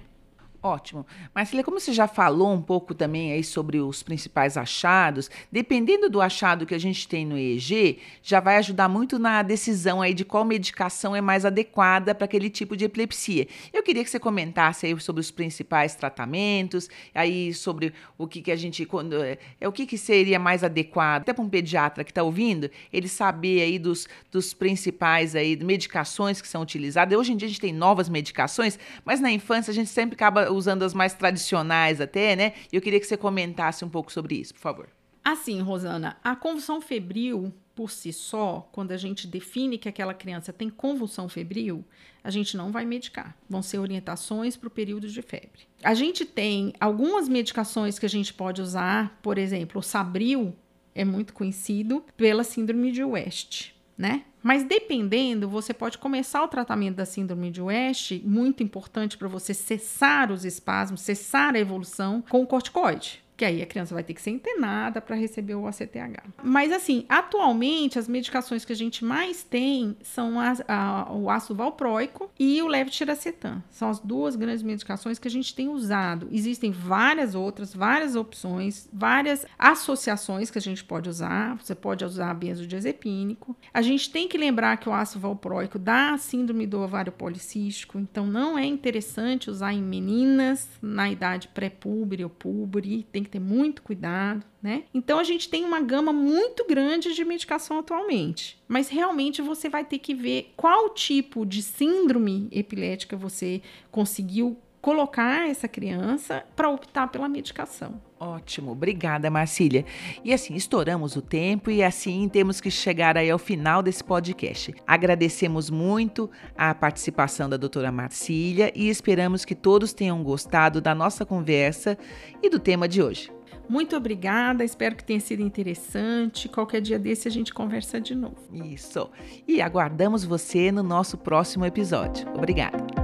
Ótimo. 0.68 1.06
Marcela, 1.34 1.64
como 1.64 1.80
você 1.80 1.94
já 1.94 2.10
falou 2.10 2.52
um 2.52 2.62
pouco 2.62 2.94
também 2.94 3.32
aí 3.32 3.42
sobre 3.42 3.80
os 3.80 4.04
principais 4.04 4.58
achados, 4.58 5.30
dependendo 5.50 6.10
do 6.10 6.20
achado 6.20 6.66
que 6.66 6.76
a 6.76 6.80
gente 6.80 7.08
tem 7.08 7.26
no 7.26 7.38
EEG, 7.38 8.00
já 8.22 8.42
vai 8.42 8.58
ajudar 8.58 8.90
muito 8.90 9.18
na 9.18 9.42
decisão 9.44 10.02
aí 10.02 10.14
de 10.14 10.26
qual 10.26 10.44
medicação 10.44 11.16
é 11.16 11.22
mais 11.22 11.46
adequada 11.46 12.14
para 12.14 12.26
aquele 12.26 12.50
tipo 12.50 12.76
de 12.76 12.84
epilepsia. 12.84 13.48
Eu 13.72 13.82
queria 13.82 14.04
que 14.04 14.10
você 14.10 14.20
comentasse 14.20 14.86
aí 14.86 15.00
sobre 15.00 15.22
os 15.22 15.32
principais 15.32 15.96
tratamentos, 15.96 16.90
aí 17.16 17.54
sobre 17.54 17.94
o 18.18 18.28
que, 18.28 18.42
que 18.42 18.52
a 18.52 18.56
gente 18.56 18.86
quando 18.86 19.24
é, 19.24 19.38
o 19.66 19.72
que, 19.72 19.86
que 19.86 19.98
seria 19.98 20.38
mais 20.38 20.66
adequado, 20.66 21.22
até 21.22 21.32
para 21.32 21.44
um 21.44 21.50
pediatra 21.50 22.04
que 22.04 22.12
está 22.12 22.24
ouvindo, 22.24 22.70
ele 22.92 23.08
saber 23.08 23.62
aí 23.62 23.80
dos, 23.80 24.06
dos 24.30 24.54
principais 24.54 25.34
aí 25.34 25.56
medicações 25.64 26.42
que 26.42 26.48
são 26.48 26.62
utilizadas. 26.62 27.18
Hoje 27.18 27.32
em 27.32 27.38
dia 27.38 27.46
a 27.46 27.50
gente 27.50 27.62
tem 27.62 27.74
novas 27.74 28.10
medicações, 28.10 28.78
mas 29.06 29.22
na 29.22 29.32
infância 29.32 29.72
a 29.72 29.74
gente 29.74 29.90
sempre 29.90 30.16
acaba 30.16 30.57
usando 30.58 30.84
as 30.84 30.94
mais 30.94 31.14
tradicionais 31.14 32.02
até, 32.02 32.36
né? 32.36 32.54
E 32.72 32.76
eu 32.76 32.82
queria 32.82 33.00
que 33.00 33.08
você 33.08 33.18
comentasse 33.18 33.86
um 33.86 33.90
pouco 33.90 34.12
sobre 34.12 34.36
isso, 34.36 34.54
por 34.54 34.62
favor. 34.62 34.90
Assim, 35.24 35.62
Rosana, 35.62 36.18
a 36.24 36.36
convulsão 36.36 36.80
febril 36.80 37.54
por 37.76 37.92
si 37.92 38.12
só, 38.12 38.68
quando 38.72 38.92
a 38.92 38.98
gente 38.98 39.28
define 39.28 39.78
que 39.78 39.88
aquela 39.88 40.14
criança 40.14 40.52
tem 40.52 40.68
convulsão 40.68 41.30
febril, 41.30 41.86
a 42.24 42.32
gente 42.32 42.58
não 42.58 42.72
vai 42.72 42.86
medicar. 42.86 43.38
Vão 43.48 43.62
ser 43.62 43.78
orientações 43.78 44.58
para 44.58 44.68
o 44.68 44.72
período 44.72 45.08
de 45.08 45.22
febre. 45.22 45.68
A 45.84 45.94
gente 45.94 46.26
tem 46.26 46.74
algumas 46.80 47.30
medicações 47.30 48.00
que 48.00 48.06
a 48.06 48.10
gente 48.10 48.34
pode 48.34 48.64
usar, 48.64 49.20
por 49.22 49.38
exemplo, 49.38 49.80
o 49.80 49.84
Sabril 49.84 50.56
é 50.96 51.06
muito 51.06 51.34
conhecido 51.34 52.04
pela 52.18 52.44
síndrome 52.44 52.92
de 52.92 53.04
West, 53.04 53.74
né? 53.98 54.24
Mas 54.44 54.64
dependendo, 54.64 55.50
você 55.50 55.74
pode 55.74 55.98
começar 55.98 56.44
o 56.44 56.48
tratamento 56.48 56.96
da 56.96 57.06
síndrome 57.06 57.52
de 57.52 57.62
West, 57.62 58.22
muito 58.24 58.64
importante 58.64 59.18
para 59.18 59.28
você 59.28 59.54
cessar 59.54 60.32
os 60.32 60.46
espasmos, 60.46 61.02
cessar 61.02 61.56
a 61.56 61.60
evolução 61.60 62.24
com 62.30 62.42
o 62.42 62.48
corticoide. 62.48 63.27
Que 63.38 63.46
aí 63.46 63.62
a 63.62 63.68
criança 63.68 63.94
vai 63.94 64.04
ter 64.04 64.16
que 64.16 64.22
ser 64.22 64.32
internada 64.32 65.00
para 65.00 65.16
receber 65.16 65.54
o 65.54 65.68
ACTH. 65.68 66.24
Mas 66.44 66.72
assim, 66.72 67.06
atualmente 67.08 68.00
as 68.00 68.08
medicações 68.08 68.66
que 68.66 68.74
a 68.74 68.76
gente 68.76 69.06
mais 69.06 69.44
tem 69.44 69.96
são 70.02 70.40
a, 70.40 71.14
o 71.14 71.30
ácido 71.30 71.54
valproico 71.54 72.32
e 72.40 72.60
o 72.64 72.68
levetiracetam. 72.68 73.64
São 73.70 73.90
as 73.90 74.00
duas 74.00 74.36
grandes 74.36 74.64
medicações 74.64 75.20
que 75.20 75.28
a 75.28 75.32
gente 75.32 75.54
tem 75.54 75.70
usado. 75.70 76.28
Existem 76.32 76.72
várias 76.72 77.36
outras, 77.36 77.76
várias 77.76 78.16
opções, 78.16 78.90
várias 78.92 79.46
associações 79.60 80.50
que 80.50 80.58
a 80.58 80.62
gente 80.62 80.84
pode 80.84 81.08
usar. 81.08 81.56
Você 81.58 81.76
pode 81.76 82.04
usar 82.04 82.34
benzodiazepínico. 82.34 83.56
A 83.72 83.84
gente 83.84 84.10
tem 84.10 84.28
que 84.28 84.38
lembrar 84.38 84.78
que 84.78 84.90
o 84.90 84.94
ácido 84.94 85.20
valproico 85.20 85.78
dá 85.78 86.18
síndrome 86.18 86.66
do 86.66 86.80
ovário 86.80 87.12
policístico, 87.12 88.00
então 88.00 88.26
não 88.26 88.58
é 88.58 88.66
interessante 88.66 89.50
usar 89.52 89.74
em 89.74 89.82
meninas 89.82 90.68
na 90.82 91.12
idade 91.12 91.48
pré-púbere 91.50 92.24
ou 92.24 92.30
púbere, 92.30 93.06
tem 93.12 93.27
que 93.28 93.34
ter 93.34 93.40
muito 93.40 93.82
cuidado, 93.82 94.44
né? 94.62 94.84
Então 94.94 95.20
a 95.20 95.24
gente 95.24 95.50
tem 95.50 95.64
uma 95.64 95.80
gama 95.80 96.12
muito 96.12 96.66
grande 96.66 97.14
de 97.14 97.24
medicação 97.24 97.80
atualmente, 97.80 98.60
mas 98.68 98.90
realmente 98.90 99.42
você 99.42 99.70
vai 99.70 99.86
ter 99.86 100.00
que 100.00 100.16
ver 100.16 100.54
qual 100.58 100.90
tipo 100.90 101.46
de 101.46 101.62
síndrome 101.62 102.48
epilética 102.52 103.16
você 103.16 103.62
conseguiu 103.92 104.58
colocar 104.82 105.48
essa 105.50 105.68
criança 105.68 106.46
para 106.56 106.70
optar 106.70 107.08
pela 107.08 107.28
medicação. 107.28 108.02
Ótimo, 108.20 108.72
obrigada, 108.72 109.30
Marcília. 109.30 109.86
E 110.24 110.34
assim, 110.34 110.56
estouramos 110.56 111.16
o 111.16 111.22
tempo 111.22 111.70
e 111.70 111.84
assim 111.84 112.28
temos 112.28 112.60
que 112.60 112.72
chegar 112.72 113.16
aí 113.16 113.30
ao 113.30 113.38
final 113.38 113.84
desse 113.84 114.04
podcast. 114.04 114.74
Agradecemos 114.88 115.70
muito 115.70 116.30
a 116.58 116.74
participação 116.74 117.48
da 117.48 117.58
doutora 117.58 117.92
Marcília 117.92 118.72
e 118.76 118.90
esperamos 118.90 119.46
que 119.46 119.54
todos 119.54 119.94
tenham 119.94 120.24
gostado 120.24 120.82
da 120.82 120.96
nossa 120.96 121.26
conversa 121.26 121.98
e 122.42 122.50
do 122.50 122.60
tema 122.60 122.88
de 122.88 123.04
hoje. 123.04 123.32
Muito 123.70 123.96
obrigada, 123.96 124.64
espero 124.64 124.96
que 124.96 125.04
tenha 125.04 125.20
sido 125.20 125.42
interessante. 125.42 126.48
Qualquer 126.48 126.82
dia 126.82 126.98
desse 126.98 127.28
a 127.28 127.32
gente 127.32 127.54
conversa 127.54 128.00
de 128.00 128.16
novo. 128.16 128.38
Isso. 128.52 129.10
E 129.48 129.62
aguardamos 129.62 130.24
você 130.24 130.72
no 130.72 130.82
nosso 130.82 131.18
próximo 131.18 131.66
episódio. 131.66 132.28
Obrigada. 132.34 132.97